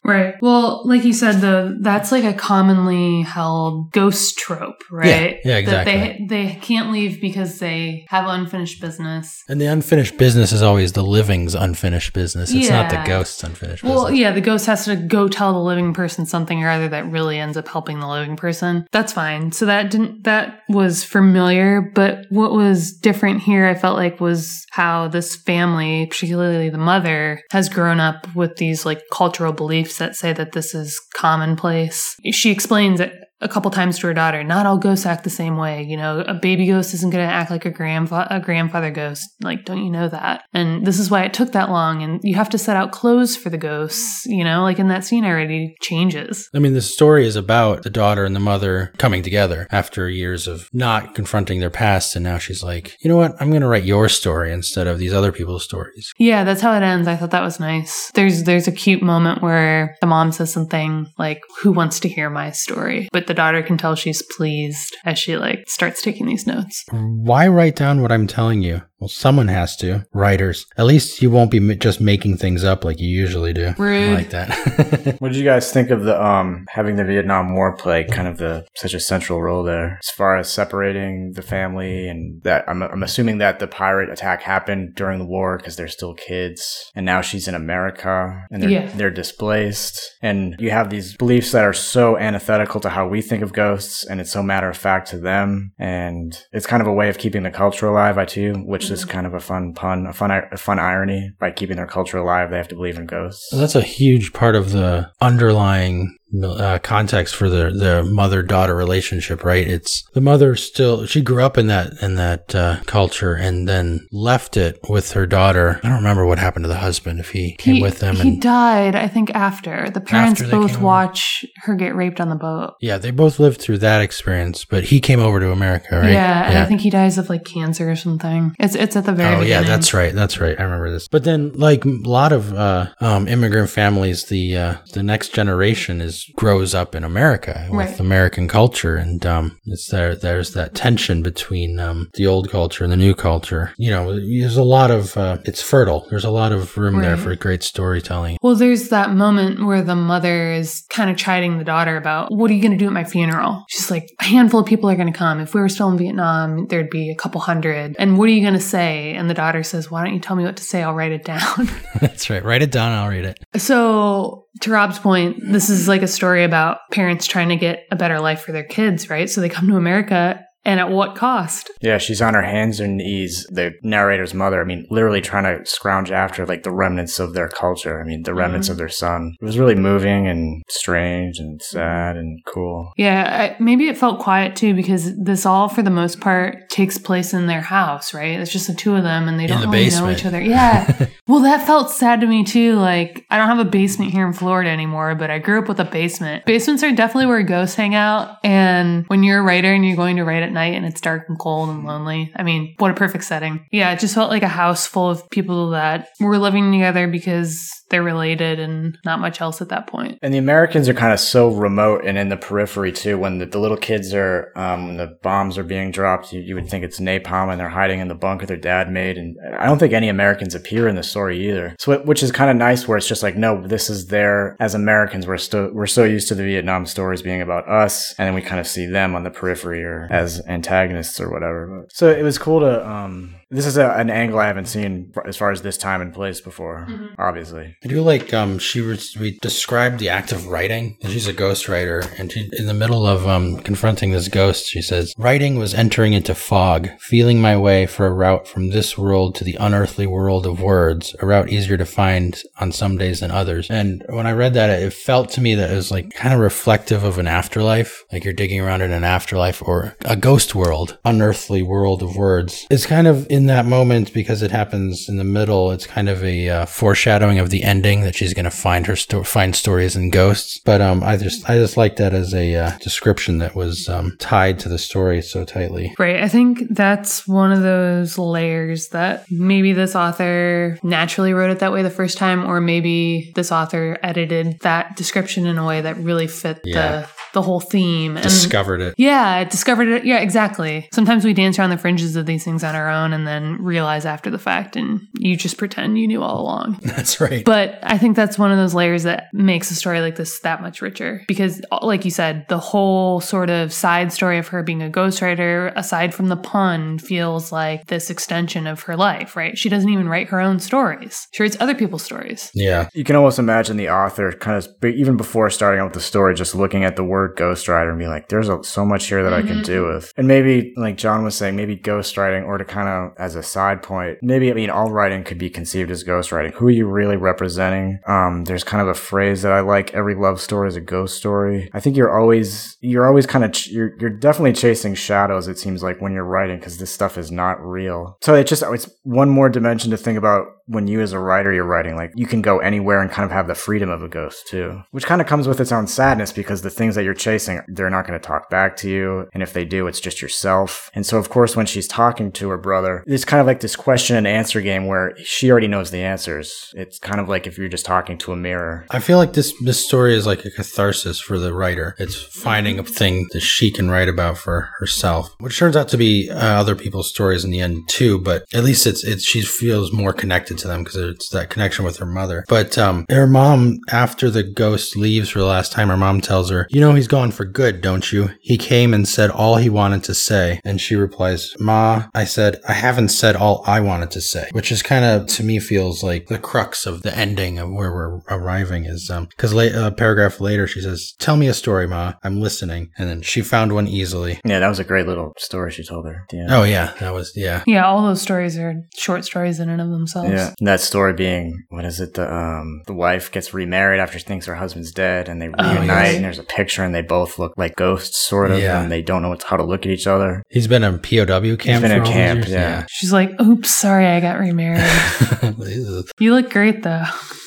Right. 0.04 0.34
Well, 0.40 0.82
like 0.86 1.04
you 1.04 1.12
said, 1.12 1.40
though, 1.40 1.76
that's 1.80 2.12
like 2.12 2.24
a 2.24 2.32
commonly 2.32 3.22
held 3.22 3.92
ghost 3.92 4.38
trope, 4.38 4.82
right? 4.90 5.38
Yeah, 5.44 5.58
yeah, 5.58 5.60
That 5.70 5.84
they 5.84 6.08
exactly. 6.08 6.26
they 6.28 6.54
can't 6.60 6.92
leave 6.92 7.20
because 7.20 7.58
they 7.58 8.06
have 8.08 8.26
unfinished 8.26 8.80
business. 8.80 9.42
And 9.48 9.60
the 9.60 9.66
unfinished 9.66 10.16
business 10.18 10.52
is 10.52 10.62
always 10.62 10.92
the 10.92 11.02
living's 11.02 11.54
unfinished 11.54 12.12
business. 12.12 12.52
It's 12.52 12.68
not 12.70 12.90
the 12.90 13.02
ghost's 13.06 13.42
unfinished 13.44 13.82
business. 13.82 13.96
Well, 13.96 14.06
business. 14.06 14.20
yeah, 14.20 14.32
the 14.32 14.40
ghost 14.40 14.66
has 14.66 14.84
to 14.86 14.96
go 14.96 15.28
tell 15.28 15.52
the 15.52 15.58
living 15.60 15.94
person 15.94 16.26
something 16.26 16.62
or 16.62 16.68
other 16.68 16.88
that 16.88 17.06
really 17.10 17.38
ends 17.38 17.56
up 17.56 17.68
helping 17.68 18.00
the 18.00 18.08
living 18.08 18.36
person. 18.36 18.86
That's 18.92 19.12
fine. 19.12 19.52
So 19.52 19.66
that 19.66 19.90
didn't 19.90 20.24
that 20.24 20.60
was 20.68 21.04
familiar, 21.04 21.90
but 21.94 22.26
what 22.30 22.52
was 22.52 22.92
different 22.92 23.40
here 23.40 23.66
I 23.66 23.74
felt 23.74 23.96
like 23.96 24.20
was 24.20 24.66
how 24.70 25.08
this 25.08 25.36
family, 25.36 26.06
particularly 26.06 26.68
the 26.70 26.78
mother, 26.78 27.42
has 27.50 27.68
grown 27.68 28.00
up 28.00 28.34
with 28.34 28.56
these 28.56 28.84
like 28.84 29.02
cultural 29.12 29.37
beliefs 29.52 29.98
that 29.98 30.16
say 30.16 30.32
that 30.32 30.52
this 30.52 30.74
is 30.74 31.00
commonplace. 31.14 32.16
She 32.32 32.50
explains 32.50 33.00
it 33.00 33.12
a 33.40 33.48
couple 33.48 33.70
times 33.70 33.98
to 33.98 34.06
her 34.06 34.14
daughter, 34.14 34.42
not 34.42 34.66
all 34.66 34.78
ghosts 34.78 35.06
act 35.06 35.24
the 35.24 35.30
same 35.30 35.56
way. 35.56 35.82
You 35.82 35.96
know, 35.96 36.20
a 36.20 36.34
baby 36.34 36.66
ghost 36.66 36.94
isn't 36.94 37.10
going 37.10 37.26
to 37.26 37.32
act 37.32 37.50
like 37.50 37.64
a 37.64 37.70
grandfa- 37.70 38.26
a 38.30 38.40
grandfather 38.40 38.90
ghost. 38.90 39.28
Like, 39.42 39.64
don't 39.64 39.84
you 39.84 39.90
know 39.90 40.08
that? 40.08 40.44
And 40.52 40.86
this 40.86 40.98
is 40.98 41.10
why 41.10 41.24
it 41.24 41.34
took 41.34 41.52
that 41.52 41.70
long. 41.70 42.02
And 42.02 42.20
you 42.22 42.34
have 42.34 42.50
to 42.50 42.58
set 42.58 42.76
out 42.76 42.92
clothes 42.92 43.36
for 43.36 43.50
the 43.50 43.58
ghosts. 43.58 44.26
You 44.26 44.44
know, 44.44 44.62
like 44.62 44.78
in 44.78 44.88
that 44.88 45.04
scene 45.04 45.24
already 45.24 45.76
changes. 45.80 46.48
I 46.54 46.58
mean, 46.58 46.74
the 46.74 46.82
story 46.82 47.26
is 47.26 47.36
about 47.36 47.82
the 47.82 47.90
daughter 47.90 48.24
and 48.24 48.34
the 48.34 48.40
mother 48.40 48.92
coming 48.98 49.22
together 49.22 49.66
after 49.70 50.08
years 50.08 50.48
of 50.48 50.68
not 50.72 51.14
confronting 51.14 51.60
their 51.60 51.70
past. 51.70 52.16
And 52.16 52.24
now 52.24 52.38
she's 52.38 52.62
like, 52.62 52.96
you 53.00 53.08
know 53.08 53.16
what? 53.16 53.40
I'm 53.40 53.50
going 53.50 53.62
to 53.62 53.68
write 53.68 53.84
your 53.84 54.08
story 54.08 54.52
instead 54.52 54.86
of 54.86 54.98
these 54.98 55.12
other 55.12 55.32
people's 55.32 55.64
stories. 55.64 56.12
Yeah, 56.18 56.44
that's 56.44 56.60
how 56.60 56.76
it 56.76 56.82
ends. 56.82 57.06
I 57.06 57.16
thought 57.16 57.30
that 57.30 57.42
was 57.42 57.60
nice. 57.60 58.10
There's 58.14 58.44
there's 58.44 58.66
a 58.66 58.72
cute 58.72 59.02
moment 59.02 59.42
where 59.42 59.96
the 60.00 60.06
mom 60.06 60.32
says 60.32 60.52
something 60.52 61.06
like, 61.18 61.42
"Who 61.60 61.72
wants 61.72 62.00
to 62.00 62.08
hear 62.08 62.30
my 62.30 62.50
story?" 62.50 63.08
But 63.12 63.27
the 63.28 63.34
daughter 63.34 63.62
can 63.62 63.78
tell 63.78 63.94
she's 63.94 64.22
pleased 64.22 64.96
as 65.04 65.18
she 65.18 65.36
like 65.36 65.68
starts 65.68 66.02
taking 66.02 66.26
these 66.26 66.46
notes. 66.46 66.84
Why 66.90 67.46
write 67.46 67.76
down 67.76 68.02
what 68.02 68.10
I'm 68.10 68.26
telling 68.26 68.62
you? 68.62 68.82
Well, 69.00 69.08
someone 69.08 69.48
has 69.48 69.76
to. 69.76 70.06
Writers. 70.12 70.66
At 70.76 70.86
least 70.86 71.22
you 71.22 71.30
won't 71.30 71.50
be 71.50 71.58
m- 71.58 71.78
just 71.78 72.00
making 72.00 72.36
things 72.38 72.64
up 72.64 72.84
like 72.84 72.98
you 72.98 73.08
usually 73.08 73.52
do. 73.52 73.74
Rude. 73.78 74.10
I 74.10 74.14
like 74.14 74.30
that. 74.30 75.16
What 75.20 75.28
did 75.32 75.36
you 75.36 75.44
guys 75.44 75.72
think 75.72 75.90
of 75.90 76.04
the 76.04 76.20
um 76.22 76.66
having 76.70 76.96
the 76.96 77.04
Vietnam 77.04 77.54
War 77.54 77.74
play 77.76 78.04
kind 78.04 78.28
of 78.28 78.38
the 78.38 78.66
such 78.76 78.94
a 78.94 79.00
central 79.00 79.40
role 79.42 79.62
there 79.62 79.98
as 80.02 80.10
far 80.10 80.36
as 80.36 80.52
separating 80.52 81.32
the 81.34 81.42
family 81.42 82.08
and 82.08 82.42
that 82.42 82.64
I'm 82.68 82.82
I'm 82.82 83.02
assuming 83.02 83.38
that 83.38 83.58
the 83.58 83.66
pirate 83.66 84.10
attack 84.10 84.42
happened 84.42 84.94
during 84.94 85.18
the 85.18 85.24
war 85.26 85.56
because 85.56 85.76
they're 85.76 85.88
still 85.88 86.14
kids 86.14 86.90
and 86.94 87.04
now 87.06 87.20
she's 87.20 87.48
in 87.48 87.54
America 87.54 88.44
and 88.50 88.62
they're 88.62 88.70
Yeah. 88.70 88.86
they're 88.94 89.10
displaced 89.10 89.98
and 90.22 90.56
you 90.58 90.70
have 90.70 90.90
these 90.90 91.16
beliefs 91.16 91.52
that 91.52 91.64
are 91.64 91.72
so 91.72 92.16
antithetical 92.18 92.80
to 92.80 92.90
how 92.90 93.06
we 93.08 93.22
think 93.22 93.42
of 93.42 93.52
ghosts 93.52 94.04
and 94.04 94.20
it's 94.20 94.32
so 94.32 94.42
matter 94.42 94.68
of 94.68 94.76
fact 94.76 95.08
to 95.10 95.18
them 95.18 95.72
and 95.78 96.44
it's 96.52 96.66
kind 96.66 96.80
of 96.82 96.86
a 96.88 96.92
way 96.92 97.08
of 97.08 97.18
keeping 97.18 97.42
the 97.44 97.50
culture 97.50 97.86
alive 97.86 98.18
I 98.18 98.24
too 98.24 98.54
which 98.66 98.87
is 98.90 99.04
kind 99.04 99.26
of 99.26 99.34
a 99.34 99.40
fun 99.40 99.74
pun 99.74 100.06
a 100.06 100.12
fun 100.12 100.30
a 100.30 100.56
fun 100.56 100.78
irony 100.78 101.32
by 101.38 101.50
keeping 101.50 101.76
their 101.76 101.86
culture 101.86 102.18
alive 102.18 102.50
they 102.50 102.56
have 102.56 102.68
to 102.68 102.74
believe 102.74 102.98
in 102.98 103.06
ghosts. 103.06 103.48
That's 103.52 103.74
a 103.74 103.82
huge 103.82 104.32
part 104.32 104.56
of 104.56 104.72
the 104.72 105.10
underlying 105.20 106.16
uh, 106.44 106.78
context 106.80 107.34
for 107.34 107.48
the 107.48 107.70
the 107.70 108.04
mother 108.04 108.42
daughter 108.42 108.74
relationship, 108.74 109.44
right? 109.44 109.66
It's 109.66 110.04
the 110.12 110.20
mother 110.20 110.56
still 110.56 111.06
she 111.06 111.20
grew 111.20 111.42
up 111.42 111.56
in 111.56 111.66
that 111.68 111.92
in 112.02 112.16
that 112.16 112.54
uh, 112.54 112.80
culture 112.86 113.34
and 113.34 113.68
then 113.68 114.06
left 114.12 114.56
it 114.56 114.78
with 114.88 115.12
her 115.12 115.26
daughter. 115.26 115.80
I 115.82 115.88
don't 115.88 115.98
remember 115.98 116.26
what 116.26 116.38
happened 116.38 116.64
to 116.64 116.68
the 116.68 116.76
husband 116.76 117.20
if 117.20 117.30
he 117.30 117.54
came 117.56 117.76
he, 117.76 117.82
with 117.82 118.00
them. 118.00 118.16
he 118.16 118.36
died, 118.38 118.94
I 118.94 119.08
think, 119.08 119.30
after 119.34 119.90
the 119.90 120.00
parents 120.00 120.40
After 120.40 120.50
both 120.50 120.70
came 120.70 120.76
over. 120.76 120.84
watch 120.84 121.44
her 121.62 121.74
get 121.74 121.94
raped 121.94 122.20
on 122.20 122.28
the 122.28 122.36
boat. 122.36 122.74
yeah, 122.80 122.98
they 122.98 123.10
both 123.10 123.38
lived 123.38 123.60
through 123.60 123.78
that 123.78 124.02
experience, 124.02 124.64
but 124.64 124.84
he 124.84 125.00
came 125.00 125.20
over 125.20 125.40
to 125.40 125.50
America, 125.50 125.98
right? 125.98 126.12
Yeah, 126.12 126.48
and 126.48 126.58
I 126.58 126.64
think 126.66 126.80
he 126.80 126.90
dies 126.90 127.18
of 127.18 127.28
like 127.28 127.44
cancer 127.44 127.90
or 127.90 127.96
something. 127.96 128.54
It's 128.58 128.74
it's 128.74 128.96
at 128.96 129.04
the 129.04 129.12
very 129.12 129.36
Oh 129.36 129.40
yeah, 129.42 129.62
that's 129.62 129.94
right. 129.94 130.14
That's 130.14 130.40
right. 130.40 130.58
I 130.58 130.62
remember 130.62 130.90
this. 130.90 131.08
But 131.08 131.24
then, 131.24 131.52
like 131.54 131.84
a 131.84 131.88
lot 131.88 132.32
of 132.32 132.52
uh, 132.52 132.88
um, 133.00 133.28
immigrant 133.28 133.70
families, 133.70 134.24
the 134.24 134.56
uh, 134.56 134.74
the 134.92 135.02
next 135.02 135.32
generation 135.34 136.00
is 136.00 136.17
grows 136.36 136.74
up 136.74 136.94
in 136.94 137.04
America 137.04 137.66
with 137.70 137.78
Right. 137.90 138.00
American 138.00 138.48
culture, 138.48 138.96
and 138.96 139.24
um, 139.26 139.58
it's 139.66 139.88
there. 139.88 140.14
There's 140.14 140.52
that 140.54 140.74
tension 140.74 141.22
between 141.22 141.78
um, 141.78 142.10
the 142.14 142.26
old 142.26 142.50
culture 142.50 142.84
and 142.84 142.92
the 142.92 142.96
new 142.96 143.14
culture. 143.14 143.72
You 143.76 143.90
know, 143.90 144.14
there's 144.14 144.56
a 144.56 144.62
lot 144.62 144.90
of 144.90 145.16
uh, 145.16 145.38
it's 145.44 145.62
fertile. 145.62 146.06
There's 146.10 146.24
a 146.24 146.30
lot 146.30 146.52
of 146.52 146.76
room 146.76 147.00
there 147.00 147.16
for 147.16 147.34
great 147.36 147.62
storytelling. 147.62 148.38
Well, 148.42 148.54
there's 148.56 148.88
that 148.88 149.12
moment 149.14 149.64
where 149.64 149.82
the 149.82 149.94
mother 149.96 150.52
is 150.52 150.84
kind 150.90 151.10
of 151.10 151.16
chiding 151.16 151.58
the 151.58 151.64
daughter 151.64 151.96
about, 151.96 152.32
what 152.32 152.50
are 152.50 152.54
you 152.54 152.62
going 152.62 152.72
to 152.72 152.78
do 152.78 152.86
at 152.86 152.92
my 152.92 153.04
funeral? 153.04 153.64
She's 153.68 153.77
like, 153.90 154.10
a 154.20 154.24
handful 154.24 154.60
of 154.60 154.66
people 154.66 154.90
are 154.90 154.96
going 154.96 155.12
to 155.12 155.18
come. 155.18 155.40
If 155.40 155.54
we 155.54 155.60
were 155.60 155.68
still 155.68 155.90
in 155.90 155.98
Vietnam, 155.98 156.66
there'd 156.66 156.90
be 156.90 157.10
a 157.10 157.14
couple 157.14 157.40
hundred. 157.40 157.96
And 157.98 158.18
what 158.18 158.28
are 158.28 158.32
you 158.32 158.40
going 158.40 158.54
to 158.54 158.60
say? 158.60 159.14
And 159.14 159.28
the 159.28 159.34
daughter 159.34 159.62
says, 159.62 159.90
why 159.90 160.04
don't 160.04 160.14
you 160.14 160.20
tell 160.20 160.36
me 160.36 160.44
what 160.44 160.56
to 160.56 160.64
say? 160.64 160.82
I'll 160.82 160.94
write 160.94 161.12
it 161.12 161.24
down. 161.24 161.68
That's 162.00 162.30
right. 162.30 162.44
Write 162.44 162.62
it 162.62 162.72
down. 162.72 162.92
I'll 162.92 163.08
read 163.08 163.24
it. 163.24 163.38
so, 163.56 164.46
to 164.60 164.70
Rob's 164.70 164.98
point, 164.98 165.38
this 165.40 165.70
is 165.70 165.88
like 165.88 166.02
a 166.02 166.08
story 166.08 166.44
about 166.44 166.78
parents 166.90 167.26
trying 167.26 167.50
to 167.50 167.56
get 167.56 167.86
a 167.90 167.96
better 167.96 168.20
life 168.20 168.40
for 168.40 168.52
their 168.52 168.64
kids, 168.64 169.08
right? 169.08 169.30
So 169.30 169.40
they 169.40 169.48
come 169.48 169.68
to 169.68 169.76
America. 169.76 170.44
And 170.68 170.80
at 170.80 170.90
what 170.90 171.16
cost? 171.16 171.70
Yeah, 171.80 171.96
she's 171.96 172.20
on 172.20 172.34
her 172.34 172.42
hands 172.42 172.78
and 172.78 172.98
knees. 172.98 173.46
The 173.50 173.72
narrator's 173.82 174.34
mother, 174.34 174.60
I 174.60 174.64
mean, 174.64 174.86
literally 174.90 175.22
trying 175.22 175.44
to 175.44 175.64
scrounge 175.64 176.10
after 176.10 176.44
like 176.44 176.62
the 176.62 176.70
remnants 176.70 177.18
of 177.18 177.32
their 177.32 177.48
culture. 177.48 178.02
I 178.02 178.04
mean, 178.04 178.24
the 178.24 178.34
remnants 178.34 178.66
mm-hmm. 178.66 178.72
of 178.72 178.76
their 178.76 178.90
son. 178.90 179.34
It 179.40 179.44
was 179.46 179.58
really 179.58 179.74
moving 179.74 180.26
and 180.26 180.62
strange 180.68 181.38
and 181.38 181.62
sad 181.62 182.18
and 182.18 182.44
cool. 182.44 182.92
Yeah, 182.98 183.54
I, 183.58 183.62
maybe 183.62 183.88
it 183.88 183.96
felt 183.96 184.20
quiet 184.20 184.56
too 184.56 184.74
because 184.74 185.16
this 185.16 185.46
all, 185.46 185.70
for 185.70 185.80
the 185.80 185.88
most 185.88 186.20
part, 186.20 186.68
takes 186.68 186.98
place 186.98 187.32
in 187.32 187.46
their 187.46 187.62
house, 187.62 188.12
right? 188.12 188.38
It's 188.38 188.52
just 188.52 188.66
the 188.66 188.74
two 188.74 188.94
of 188.94 189.04
them 189.04 189.26
and 189.26 189.40
they 189.40 189.44
In 189.44 189.48
don't 189.48 189.60
the 189.62 189.68
really 189.68 189.88
know 189.88 190.10
each 190.10 190.26
other. 190.26 190.38
Yeah. 190.38 191.06
well, 191.26 191.40
that 191.40 191.66
felt 191.66 191.90
sad 191.90 192.20
to 192.20 192.26
me 192.26 192.44
too. 192.44 192.74
Like, 192.74 193.24
I 193.30 193.38
don't 193.38 193.48
have 193.48 193.58
a 193.58 193.70
basement 193.70 194.12
here 194.12 194.26
in 194.26 194.34
Florida 194.34 194.68
anymore, 194.68 195.14
but 195.14 195.30
I 195.30 195.38
grew 195.38 195.60
up 195.60 195.68
with 195.68 195.80
a 195.80 195.86
basement. 195.86 196.44
Basements 196.44 196.82
are 196.82 196.92
definitely 196.92 197.24
where 197.24 197.42
ghosts 197.42 197.74
hang 197.74 197.94
out. 197.94 198.36
And 198.44 199.06
when 199.06 199.22
you're 199.22 199.40
a 199.40 199.42
writer 199.42 199.72
and 199.72 199.86
you're 199.86 199.96
going 199.96 200.16
to 200.16 200.24
write 200.24 200.42
at 200.42 200.57
night 200.58 200.74
and 200.74 200.84
it's 200.84 201.00
dark 201.00 201.28
and 201.28 201.38
cold 201.38 201.68
and 201.70 201.84
lonely, 201.84 202.32
I 202.36 202.42
mean, 202.42 202.74
what 202.78 202.90
a 202.90 202.94
perfect 202.94 203.24
setting. 203.24 203.66
Yeah, 203.70 203.92
it 203.92 204.00
just 204.00 204.14
felt 204.14 204.30
like 204.30 204.42
a 204.42 204.48
house 204.48 204.86
full 204.86 205.10
of 205.10 205.28
people 205.30 205.70
that 205.70 206.08
were 206.20 206.38
living 206.38 206.72
together 206.72 207.06
because 207.06 207.70
they're 207.90 208.02
related 208.02 208.60
and 208.60 208.98
not 209.04 209.20
much 209.20 209.40
else 209.40 209.60
at 209.60 209.68
that 209.70 209.86
point. 209.86 210.18
And 210.22 210.32
the 210.32 210.38
Americans 210.38 210.88
are 210.88 210.94
kind 210.94 211.12
of 211.12 211.20
so 211.20 211.48
remote 211.48 212.04
and 212.04 212.18
in 212.18 212.28
the 212.28 212.36
periphery 212.36 212.92
too. 212.92 213.18
When 213.18 213.38
the, 213.38 213.46
the 213.46 213.58
little 213.58 213.76
kids 213.76 214.12
are, 214.14 214.52
um, 214.56 214.88
when 214.88 214.96
the 214.96 215.18
bombs 215.22 215.56
are 215.58 215.64
being 215.64 215.90
dropped, 215.90 216.32
you, 216.32 216.40
you 216.40 216.54
would 216.54 216.68
think 216.68 216.84
it's 216.84 217.00
napalm 217.00 217.50
and 217.50 217.58
they're 217.58 217.68
hiding 217.68 218.00
in 218.00 218.08
the 218.08 218.14
bunker 218.14 218.46
their 218.46 218.56
dad 218.56 218.90
made. 218.90 219.16
And 219.16 219.36
I 219.58 219.66
don't 219.66 219.78
think 219.78 219.92
any 219.92 220.08
Americans 220.08 220.54
appear 220.54 220.88
in 220.88 220.96
the 220.96 221.02
story 221.02 221.48
either. 221.48 221.76
So, 221.78 221.92
it, 221.92 222.06
which 222.06 222.22
is 222.22 222.32
kind 222.32 222.50
of 222.50 222.56
nice 222.56 222.86
where 222.86 222.98
it's 222.98 223.08
just 223.08 223.22
like, 223.22 223.36
no, 223.36 223.66
this 223.66 223.88
is 223.90 224.06
there 224.06 224.56
as 224.60 224.74
Americans. 224.74 225.26
We're 225.26 225.38
still, 225.38 225.70
we're 225.72 225.86
so 225.86 226.04
used 226.04 226.28
to 226.28 226.34
the 226.34 226.44
Vietnam 226.44 226.86
stories 226.86 227.22
being 227.22 227.42
about 227.42 227.68
us. 227.68 228.14
And 228.18 228.26
then 228.26 228.34
we 228.34 228.42
kind 228.42 228.60
of 228.60 228.66
see 228.66 228.86
them 228.86 229.14
on 229.14 229.24
the 229.24 229.30
periphery 229.30 229.82
or 229.82 230.08
as 230.10 230.42
antagonists 230.46 231.20
or 231.20 231.30
whatever. 231.30 231.86
So 231.90 232.10
it 232.10 232.22
was 232.22 232.38
cool 232.38 232.60
to, 232.60 232.88
um, 232.88 233.34
this 233.50 233.64
is 233.64 233.78
a, 233.78 233.90
an 233.92 234.10
angle 234.10 234.38
I 234.38 234.46
haven't 234.46 234.66
seen 234.66 235.12
as 235.24 235.36
far 235.36 235.50
as 235.50 235.62
this 235.62 235.78
time 235.78 236.02
and 236.02 236.12
place 236.12 236.40
before, 236.40 236.86
obviously. 237.18 237.76
I 237.82 237.88
do 237.88 238.02
like 238.02 238.34
um 238.34 238.58
she 238.58 238.80
was 238.80 239.16
we 239.16 239.38
described 239.40 239.98
the 239.98 240.10
act 240.10 240.32
of 240.32 240.48
writing. 240.48 240.96
And 241.02 241.12
she's 241.12 241.26
a 241.26 241.34
ghostwriter 241.34 242.06
and 242.18 242.30
she 242.30 242.50
in 242.52 242.66
the 242.66 242.74
middle 242.74 243.06
of 243.06 243.26
um 243.26 243.58
confronting 243.60 244.10
this 244.10 244.28
ghost 244.28 244.66
she 244.66 244.82
says 244.82 245.14
writing 245.16 245.58
was 245.58 245.74
entering 245.74 246.12
into 246.12 246.34
fog 246.34 246.88
feeling 247.00 247.40
my 247.40 247.56
way 247.56 247.86
for 247.86 248.06
a 248.06 248.12
route 248.12 248.46
from 248.46 248.70
this 248.70 248.98
world 248.98 249.34
to 249.36 249.44
the 249.44 249.56
unearthly 249.58 250.06
world 250.06 250.46
of 250.46 250.60
words 250.60 251.14
a 251.20 251.26
route 251.26 251.48
easier 251.48 251.76
to 251.76 251.86
find 251.86 252.42
on 252.60 252.72
some 252.72 252.98
days 252.98 253.20
than 253.20 253.30
others. 253.30 253.70
And 253.70 254.04
when 254.08 254.26
I 254.26 254.32
read 254.32 254.54
that 254.54 254.70
it 254.70 254.92
felt 254.92 255.30
to 255.30 255.40
me 255.40 255.54
that 255.54 255.70
it 255.70 255.74
was 255.74 255.90
like 255.90 256.10
kind 256.10 256.34
of 256.34 256.40
reflective 256.40 257.04
of 257.04 257.18
an 257.18 257.26
afterlife 257.26 258.04
like 258.12 258.24
you're 258.24 258.34
digging 258.34 258.60
around 258.60 258.82
in 258.82 258.92
an 258.92 259.04
afterlife 259.04 259.62
or 259.62 259.96
a 260.04 260.16
ghost 260.16 260.54
world 260.54 260.98
unearthly 261.04 261.62
world 261.62 262.02
of 262.02 262.16
words. 262.16 262.66
It's 262.70 262.86
kind 262.86 263.06
of 263.06 263.26
in 263.30 263.37
that 263.46 263.66
moment 263.66 264.12
because 264.12 264.42
it 264.42 264.50
happens 264.50 265.08
in 265.08 265.16
the 265.16 265.24
middle 265.24 265.70
it's 265.70 265.86
kind 265.86 266.08
of 266.08 266.22
a 266.24 266.48
uh, 266.48 266.66
foreshadowing 266.66 267.38
of 267.38 267.50
the 267.50 267.62
ending 267.62 268.00
that 268.02 268.14
she's 268.14 268.34
going 268.34 268.44
to 268.44 268.50
find 268.50 268.86
her 268.86 268.96
sto- 268.96 269.22
find 269.22 269.54
stories 269.54 269.94
and 269.96 270.12
ghosts 270.12 270.58
but 270.64 270.80
um 270.80 271.02
i 271.02 271.16
just 271.16 271.48
i 271.48 271.54
just 271.56 271.76
like 271.76 271.96
that 271.96 272.12
as 272.14 272.34
a 272.34 272.54
uh, 272.54 272.70
description 272.78 273.38
that 273.38 273.54
was 273.54 273.88
um, 273.88 274.16
tied 274.18 274.58
to 274.58 274.68
the 274.68 274.78
story 274.78 275.20
so 275.22 275.44
tightly 275.44 275.94
Right. 275.98 276.22
I 276.22 276.28
think 276.28 276.62
that's 276.70 277.26
one 277.26 277.52
of 277.52 277.62
those 277.62 278.18
layers 278.18 278.88
that 278.88 279.24
maybe 279.30 279.72
this 279.72 279.94
author 279.94 280.78
naturally 280.82 281.32
wrote 281.32 281.50
it 281.50 281.58
that 281.60 281.72
way 281.72 281.82
the 281.82 281.90
first 281.90 282.18
time, 282.18 282.44
or 282.44 282.60
maybe 282.60 283.32
this 283.34 283.50
author 283.52 283.98
edited 284.02 284.58
that 284.60 284.96
description 284.96 285.46
in 285.46 285.58
a 285.58 285.66
way 285.66 285.80
that 285.80 285.96
really 285.98 286.26
fit 286.26 286.60
Yeah. 286.64 287.00
the 287.02 287.08
the 287.34 287.42
whole 287.42 287.60
theme. 287.60 288.16
And 288.16 288.22
discovered 288.24 288.80
it 288.80 288.94
yeah, 288.96 289.44
discovered 289.44 289.88
it. 289.88 290.04
Yeah, 290.06 290.18
exactly. 290.20 290.88
Sometimes 290.94 291.24
we 291.26 291.34
dance 291.34 291.58
around 291.58 291.70
the 291.70 291.76
fringes 291.78 292.16
of 292.16 292.24
these 292.24 292.42
things 292.42 292.64
on 292.64 292.74
our 292.74 292.88
own 292.88 293.12
and 293.12 293.26
then 293.28 293.62
realize 293.62 294.06
after 294.06 294.30
the 294.30 294.38
fact, 294.38 294.76
and 294.76 295.06
you 295.18 295.36
just 295.36 295.58
pretend 295.58 295.98
you 295.98 296.08
knew 296.08 296.22
all 296.22 296.40
along. 296.40 296.78
that's 296.82 297.20
right 297.20 297.44
But 297.44 297.78
I 297.82 297.98
think 297.98 298.16
that's 298.16 298.38
one 298.38 298.50
of 298.50 298.58
those 298.58 298.74
layers 298.74 299.02
that 299.04 299.28
makes 299.32 299.70
a 299.70 299.74
story 299.74 300.00
like 300.00 300.16
this 300.16 300.40
that 300.40 300.62
much 300.62 300.80
richer 300.82 301.22
because, 301.28 301.60
uh, 301.70 301.78
like 301.82 302.04
you 302.04 302.10
said, 302.10 302.46
the 302.48 302.58
whole 302.58 303.20
sort 303.20 303.50
of 303.50 303.72
side 303.72 304.12
story 304.12 304.38
of 304.38 304.48
her 304.48 304.62
being 304.62 304.82
a 304.82 304.90
ghostwriter, 304.90 305.72
aside 305.76 306.14
from 306.14 306.28
the 306.28 306.36
pun, 306.36 306.98
feels 306.98 307.52
like 307.52 307.86
this 307.86 308.10
extension 308.10 308.66
of 308.66 308.82
her 308.82 308.96
life, 308.96 309.36
right? 309.36 309.56
She 309.56 309.68
doesn't 309.68 309.90
even 309.90 310.08
write 310.08 310.28
her 310.28 310.40
own 310.40 310.58
stories. 310.60 311.26
She 311.32 311.42
writes 311.42 311.56
other 311.60 311.74
people's 311.74 312.02
stories. 312.02 312.50
yeah 312.54 312.88
You 312.94 313.04
can 313.04 313.16
almost 313.16 313.38
imagine 313.38 313.76
the 313.76 313.90
author 313.90 314.32
kind 314.32 314.56
of, 314.56 314.84
even 314.84 315.16
before 315.16 315.50
starting 315.50 315.80
out 315.80 315.86
with 315.86 315.94
the 315.94 316.00
story, 316.00 316.34
just 316.34 316.54
looking 316.54 316.84
at 316.84 316.96
the 316.96 317.04
word 317.04 317.36
ghostwriter 317.36 317.90
and 317.90 317.98
be 317.98 318.06
like, 318.06 318.28
there's 318.28 318.48
a, 318.48 318.62
so 318.64 318.84
much 318.84 319.06
here 319.06 319.22
that 319.22 319.32
I 319.32 319.42
can 319.42 319.56
mm-hmm. 319.56 319.62
do 319.62 319.86
with. 319.86 320.12
And 320.16 320.28
maybe, 320.28 320.72
like 320.76 320.96
John 320.96 321.24
was 321.24 321.34
saying, 321.34 321.56
maybe 321.56 321.76
ghostwriting, 321.76 322.46
or 322.46 322.58
to 322.58 322.64
kind 322.64 322.88
of 322.88 323.17
as 323.18 323.34
a 323.34 323.42
side 323.42 323.82
point, 323.82 324.18
maybe 324.22 324.50
I 324.50 324.54
mean 324.54 324.70
all 324.70 324.90
writing 324.90 325.24
could 325.24 325.38
be 325.38 325.50
conceived 325.50 325.90
as 325.90 326.04
ghostwriting. 326.04 326.52
Who 326.54 326.68
are 326.68 326.70
you 326.70 326.86
really 326.86 327.16
representing? 327.16 327.98
Um, 328.06 328.44
there's 328.44 328.64
kind 328.64 328.80
of 328.80 328.88
a 328.88 328.94
phrase 328.94 329.42
that 329.42 329.52
I 329.52 329.60
like: 329.60 329.92
every 329.94 330.14
love 330.14 330.40
story 330.40 330.68
is 330.68 330.76
a 330.76 330.80
ghost 330.80 331.16
story. 331.16 331.70
I 331.72 331.80
think 331.80 331.96
you're 331.96 332.16
always 332.16 332.76
you're 332.80 333.06
always 333.06 333.26
kind 333.26 333.44
of 333.44 333.52
ch- 333.52 333.68
you're 333.68 333.96
you're 333.98 334.10
definitely 334.10 334.52
chasing 334.52 334.94
shadows. 334.94 335.48
It 335.48 335.58
seems 335.58 335.82
like 335.82 336.00
when 336.00 336.12
you're 336.12 336.24
writing 336.24 336.58
because 336.58 336.78
this 336.78 336.92
stuff 336.92 337.18
is 337.18 337.30
not 337.30 337.60
real. 337.60 338.16
So 338.22 338.34
it's 338.34 338.48
just 338.48 338.62
it's 338.62 338.90
one 339.02 339.28
more 339.28 339.48
dimension 339.48 339.90
to 339.90 339.96
think 339.96 340.18
about 340.18 340.46
when 340.68 340.86
you 340.86 341.00
as 341.00 341.12
a 341.12 341.18
writer 341.18 341.52
you're 341.52 341.64
writing 341.64 341.96
like 341.96 342.12
you 342.14 342.26
can 342.26 342.42
go 342.42 342.58
anywhere 342.58 343.00
and 343.00 343.10
kind 343.10 343.24
of 343.24 343.32
have 343.32 343.46
the 343.46 343.54
freedom 343.54 343.90
of 343.90 344.02
a 344.02 344.08
ghost 344.08 344.46
too 344.46 344.80
which 344.90 345.06
kind 345.06 345.20
of 345.20 345.26
comes 345.26 345.48
with 345.48 345.60
its 345.60 345.72
own 345.72 345.86
sadness 345.86 346.32
because 346.32 346.62
the 346.62 346.70
things 346.70 346.94
that 346.94 347.04
you're 347.04 347.14
chasing 347.14 347.60
they're 347.68 347.90
not 347.90 348.06
going 348.06 348.18
to 348.18 348.26
talk 348.26 348.50
back 348.50 348.76
to 348.76 348.88
you 348.88 349.28
and 349.32 349.42
if 349.42 349.52
they 349.52 349.64
do 349.64 349.86
it's 349.86 350.00
just 350.00 350.22
yourself 350.22 350.90
and 350.94 351.06
so 351.06 351.18
of 351.18 351.28
course 351.28 351.56
when 351.56 351.66
she's 351.66 351.88
talking 351.88 352.30
to 352.30 352.48
her 352.48 352.58
brother 352.58 353.04
it's 353.06 353.24
kind 353.24 353.40
of 353.40 353.46
like 353.46 353.60
this 353.60 353.76
question 353.76 354.16
and 354.16 354.26
answer 354.26 354.60
game 354.60 354.86
where 354.86 355.16
she 355.18 355.50
already 355.50 355.68
knows 355.68 355.90
the 355.90 356.02
answers 356.02 356.72
it's 356.74 356.98
kind 356.98 357.20
of 357.20 357.28
like 357.28 357.46
if 357.46 357.58
you're 357.58 357.68
just 357.68 357.86
talking 357.86 358.18
to 358.18 358.32
a 358.32 358.36
mirror 358.36 358.86
I 358.90 359.00
feel 359.00 359.18
like 359.18 359.32
this 359.32 359.54
this 359.62 359.84
story 359.84 360.14
is 360.14 360.26
like 360.26 360.44
a 360.44 360.50
catharsis 360.50 361.20
for 361.20 361.38
the 361.38 361.54
writer. 361.54 361.94
It's 361.98 362.16
finding 362.16 362.78
a 362.78 362.82
thing 362.82 363.26
that 363.32 363.40
she 363.40 363.70
can 363.70 363.90
write 363.90 364.08
about 364.08 364.38
for 364.38 364.70
herself, 364.78 365.34
which 365.38 365.58
turns 365.58 365.76
out 365.76 365.88
to 365.88 365.96
be 365.96 366.30
uh, 366.30 366.36
other 366.36 366.74
people's 366.74 367.08
stories 367.08 367.44
in 367.44 367.50
the 367.50 367.60
end 367.60 367.88
too. 367.88 368.18
But 368.18 368.44
at 368.52 368.64
least 368.64 368.86
it's 368.86 369.04
it's 369.04 369.24
she 369.24 369.42
feels 369.42 369.92
more 369.92 370.12
connected 370.12 370.57
to 370.58 370.68
them 370.68 370.84
because 370.84 370.96
it's 370.96 371.28
that 371.30 371.50
connection 371.50 371.84
with 371.84 371.96
her 371.98 372.06
mother. 372.06 372.44
But 372.48 372.76
um, 372.78 373.06
her 373.10 373.26
mom, 373.26 373.78
after 373.90 374.30
the 374.30 374.42
ghost 374.42 374.96
leaves 374.96 375.30
for 375.30 375.38
the 375.38 375.44
last 375.44 375.72
time, 375.72 375.88
her 375.88 375.96
mom 375.96 376.20
tells 376.20 376.50
her, 376.50 376.66
"You 376.70 376.80
know 376.80 376.94
he's 376.94 377.08
gone 377.08 377.30
for 377.30 377.44
good, 377.44 377.80
don't 377.80 378.12
you? 378.12 378.30
He 378.40 378.56
came 378.58 378.92
and 378.94 379.06
said 379.08 379.30
all 379.30 379.56
he 379.56 379.70
wanted 379.70 380.04
to 380.04 380.14
say." 380.14 380.60
And 380.64 380.80
she 380.80 380.94
replies, 380.94 381.54
"Ma, 381.58 382.04
I 382.14 382.24
said 382.24 382.60
I 382.68 382.72
haven't 382.74 383.08
said 383.08 383.36
all 383.36 383.62
I 383.66 383.80
wanted 383.80 384.10
to 384.12 384.20
say," 384.20 384.48
which 384.52 384.70
is 384.72 384.82
kind 384.82 385.04
of 385.04 385.26
to 385.28 385.42
me 385.44 385.58
feels 385.58 386.02
like 386.02 386.26
the 386.26 386.38
crux 386.38 386.86
of 386.86 387.02
the 387.02 387.16
ending 387.16 387.58
of 387.58 387.70
where 387.70 387.92
we're 387.92 388.20
arriving 388.28 388.84
is 388.84 389.10
um 389.10 389.26
because 389.26 389.54
la- 389.54 389.86
a 389.86 389.90
paragraph 389.90 390.40
later 390.40 390.66
she 390.66 390.80
says, 390.80 391.14
"Tell 391.18 391.36
me 391.36 391.48
a 391.48 391.54
story, 391.54 391.86
Ma. 391.86 392.14
I'm 392.22 392.40
listening." 392.40 392.90
And 392.98 393.08
then 393.08 393.22
she 393.22 393.40
found 393.42 393.72
one 393.72 393.88
easily. 393.88 394.40
yeah 394.44 394.58
that 394.58 394.68
was 394.68 394.78
a 394.78 394.84
great 394.84 395.06
little 395.06 395.32
story 395.38 395.70
she 395.70 395.84
told 395.84 396.06
her 396.06 396.22
at 396.22 396.28
the 396.30 396.38
end. 396.40 396.52
Oh 396.52 396.62
yeah, 396.64 396.92
that 397.00 397.12
was 397.14 397.32
yeah. 397.36 397.62
Yeah, 397.66 397.86
all 397.86 398.02
those 398.02 398.22
stories 398.22 398.56
are 398.58 398.74
short 398.96 399.24
stories 399.24 399.60
in 399.60 399.68
and 399.68 399.80
of 399.80 399.90
themselves. 399.90 400.30
Yeah, 400.30 400.47
and 400.58 400.66
that 400.68 400.80
story 400.80 401.12
being 401.12 401.62
what 401.70 401.84
is 401.84 402.00
it? 402.00 402.14
The 402.14 402.32
um 402.32 402.82
the 402.86 402.94
wife 402.94 403.30
gets 403.32 403.52
remarried 403.54 404.00
after 404.00 404.18
she 404.18 404.24
thinks 404.24 404.46
her 404.46 404.54
husband's 404.54 404.92
dead, 404.92 405.28
and 405.28 405.40
they 405.42 405.48
Oh, 405.48 405.74
reunite, 405.74 405.88
yes. 405.88 406.14
and 406.16 406.24
there's 406.24 406.38
a 406.38 406.44
picture, 406.44 406.82
and 406.84 406.94
they 406.94 407.02
both 407.02 407.38
look 407.38 407.52
like 407.56 407.76
ghosts, 407.76 408.18
sort 408.18 408.50
of, 408.50 408.58
Yeah. 408.60 408.80
and 408.82 408.90
they 408.92 409.02
don't 409.02 409.22
know 409.22 409.28
what, 409.30 409.42
how 409.42 409.56
to 409.56 409.64
look 409.64 409.86
at 409.86 409.92
each 409.92 410.06
other. 410.06 410.42
He's 410.50 410.66
been 410.68 410.84
in 410.84 410.98
POW 410.98 411.56
camp. 411.56 411.62
He's 411.62 411.80
been 411.80 411.92
in 411.92 412.04
camp, 412.04 412.40
years? 412.40 412.50
yeah. 412.52 412.86
She's 412.90 413.12
like, 413.12 413.38
oops, 413.40 413.70
sorry, 413.74 414.06
I 414.06 414.20
got 414.20 414.38
remarried. 414.38 414.82
You 416.20 416.34
look 416.34 416.50
great 416.50 416.82
though. 416.82 417.04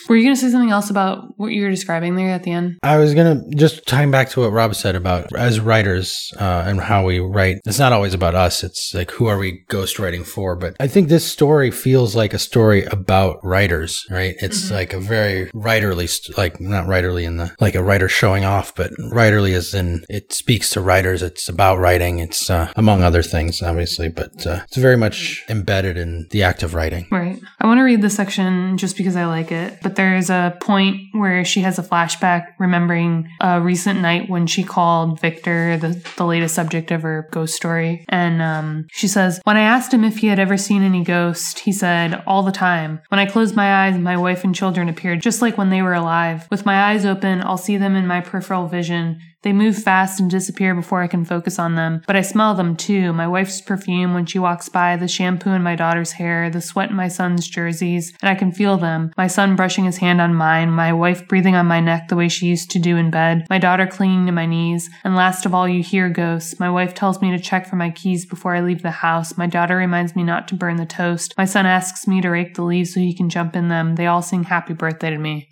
Were 0.10 0.16
you 0.16 0.24
going 0.24 0.36
to 0.36 0.42
say 0.42 0.50
something 0.50 0.72
else 0.72 0.90
about 0.90 1.38
what 1.38 1.52
you 1.52 1.64
were 1.64 1.70
describing 1.70 2.16
there 2.16 2.30
at 2.30 2.44
the 2.44 2.52
end? 2.52 2.80
I 2.84 2.98
was 2.98 3.14
gonna 3.14 3.42
just 3.56 3.86
tying 3.88 4.12
back 4.12 4.30
to 4.30 4.42
what 4.42 4.52
Rob 4.52 4.76
said 4.76 4.96
about 4.96 5.34
as 5.36 5.60
writers 5.60 6.32
uh, 6.40 6.64
and 6.66 6.80
how 6.80 7.06
we 7.06 7.20
write. 7.20 7.58
It's 7.66 7.80
not 7.80 7.94
always 7.94 8.14
about 8.14 8.36
us. 8.36 8.64
It's 8.64 8.94
like 8.94 9.12
who 9.12 9.28
are 9.28 9.38
we 9.38 9.64
ghostwriting 9.70 10.26
for? 10.26 10.56
But 10.56 10.76
I 10.80 10.88
think 10.88 11.10
this 11.10 11.30
story 11.30 11.72
feels 11.72 12.16
like 12.16 12.34
a 12.34 12.40
story 12.40 12.86
about 12.86 13.40
writers, 13.44 14.06
right? 14.10 14.36
It's 14.40 14.72
like 14.72 14.94
a 14.94 15.00
very 15.00 15.50
writerly, 15.52 16.10
st- 16.10 16.38
like 16.38 16.60
not 16.60 16.86
writerly 16.86 17.24
in 17.24 17.38
the 17.38 17.56
like 17.60 17.76
a 17.76 17.84
writer 17.84 18.10
showing 18.10 18.46
off, 18.46 18.76
but 18.76 18.92
writerly 19.12 19.54
as 19.54 19.74
in 19.74 20.04
it 20.10 20.34
speaks 20.34 20.70
to 20.72 20.82
writers. 20.82 21.22
It's 21.22 21.48
about 21.50 21.80
writing. 21.80 22.20
It's 22.20 22.50
uh, 22.50 22.72
among 22.76 23.04
other 23.04 23.24
things, 23.24 23.62
obviously, 23.62 24.10
but 24.10 24.46
uh, 24.46 24.62
it's 24.68 24.78
very 24.78 24.98
much 24.98 25.44
embedded 25.50 25.98
in 25.98 26.28
the 26.32 26.44
act 26.44 26.64
of 26.64 26.74
writing. 26.74 27.08
Right. 27.12 27.40
I 27.60 27.68
want 27.68 27.80
to 27.80 27.84
read 27.84 28.02
this 28.02 28.16
section 28.16 28.78
just 28.78 28.98
because 28.98 29.16
I 29.16 29.26
like 29.26 29.52
it, 29.52 29.80
but 29.82 29.96
there's 30.02 30.32
a 30.32 30.58
point 30.60 31.00
where 31.12 31.46
she 31.46 31.62
has 31.62 31.78
a 31.78 31.84
flashback 31.84 32.54
remembering 32.58 33.30
a 33.40 33.62
recent 33.62 34.02
night 34.02 34.28
when 34.28 34.48
she 34.48 34.64
called 34.64 35.20
Victor, 35.20 35.78
the, 35.78 36.04
the 36.18 36.26
latest 36.26 36.56
subject 36.56 36.90
of 36.90 37.04
her 37.04 37.28
ghost 37.32 37.56
story. 37.56 38.04
And 38.10 38.42
um, 38.42 38.88
she 38.92 39.08
says, 39.08 39.40
When 39.44 39.58
I 39.58 39.62
asked 39.62 39.94
him 39.94 40.04
if 40.04 40.18
he 40.18 40.28
had 40.28 40.40
ever 40.40 40.58
seen 40.58 40.82
any 40.82 41.04
ghosts, 41.04 41.60
he 41.60 41.72
said, 41.72 42.24
All 42.26 42.42
the 42.42 42.52
time. 42.52 43.00
When 43.10 43.20
I 43.20 43.28
closed 43.28 43.56
my 43.56 43.86
eyes, 43.86 43.96
my 43.96 44.18
wife 44.18 44.44
and 44.44 44.56
children 44.56 44.90
appeared 44.90 45.22
just 45.22 45.42
like 45.42 45.56
when 45.56 45.70
they 45.70 45.84
were 45.84 45.94
alive. 45.94 46.48
With 46.50 46.66
my 46.66 46.92
eyes 46.92 47.06
open, 47.06 47.42
I'll 47.42 47.58
see 47.58 47.78
them 47.78 47.96
in 47.96 48.08
my 48.08 48.22
peripheral 48.22 48.68
vision. 48.68 49.20
They 49.44 49.54
move 49.54 49.82
fast 49.82 50.20
and 50.20 50.30
disappear 50.30 50.76
before 50.76 51.02
I 51.02 51.08
can 51.08 51.26
focus 51.26 51.58
on 51.58 51.76
them, 51.76 52.04
but 52.06 52.16
I 52.16 52.22
smell 52.22 52.54
them 52.54 52.76
too. 52.76 53.12
My 53.12 53.28
wife's 53.28 53.60
perfume 53.60 54.14
when 54.14 54.28
she 54.28 54.38
walks 54.38 54.70
by, 54.70 54.96
the 54.96 55.08
shampoo 55.08 55.52
in 55.52 55.64
my 55.64 55.76
daughter's 55.76 56.12
hair, 56.12 56.50
the 56.50 56.62
sweat 56.62 56.92
in 56.92 56.96
my 56.96 57.08
son's 57.08 57.48
jerseys, 57.48 58.14
and 58.22 58.30
I 58.30 58.36
can 58.36 58.52
feel 58.52 58.78
them. 58.78 59.12
My 59.18 59.28
son 59.28 59.56
brushing 59.56 59.86
his 59.86 59.98
hand 59.98 60.22
on 60.22 60.36
mine, 60.36 60.70
my 60.70 60.94
wife 60.94 61.28
breathing 61.28 61.56
on 61.56 61.66
my 61.66 61.80
neck 61.80 62.08
the 62.08 62.16
way 62.16 62.30
she 62.30 62.46
used 62.46 62.70
to 62.72 62.80
do 62.80 62.98
in 62.98 63.10
bed, 63.10 63.48
my 63.50 63.58
daughter 63.58 63.88
clinging 63.88 64.28
to 64.28 64.32
my 64.32 64.46
knees, 64.46 64.90
and 65.04 65.16
last 65.16 65.46
of 65.46 65.56
all, 65.56 65.68
you 65.68 65.82
hear 65.82 66.10
ghosts. 66.10 66.60
My 66.60 66.70
wife 66.70 66.94
tells 66.94 67.22
me 67.22 67.32
to 67.32 67.40
check 67.40 67.68
for 67.68 67.78
my 67.78 67.90
keys 67.90 68.26
before 68.26 68.56
I 68.56 68.62
leave 68.62 68.84
the 68.84 68.92
house. 68.92 69.38
My 69.38 69.48
daughter 69.48 69.76
reminds 69.76 70.16
me 70.16 70.24
not 70.24 70.48
to 70.50 70.56
burn 70.56 70.78
the 70.78 70.86
toast. 70.86 71.34
My 71.38 71.46
son 71.46 71.66
asks 71.66 72.08
me 72.08 72.22
to 72.22 72.30
rake 72.30 72.56
the 72.56 72.64
leaves 72.64 72.94
so 72.94 73.00
he 73.00 73.14
can 73.14 73.30
jump 73.30 73.56
in 73.56 73.70
them. 73.70 73.96
They 73.96 74.06
all 74.06 74.22
sing 74.22 74.44
happy 74.44 74.74
birthday 74.74 75.10
to 75.10 75.18
me. 75.18 75.51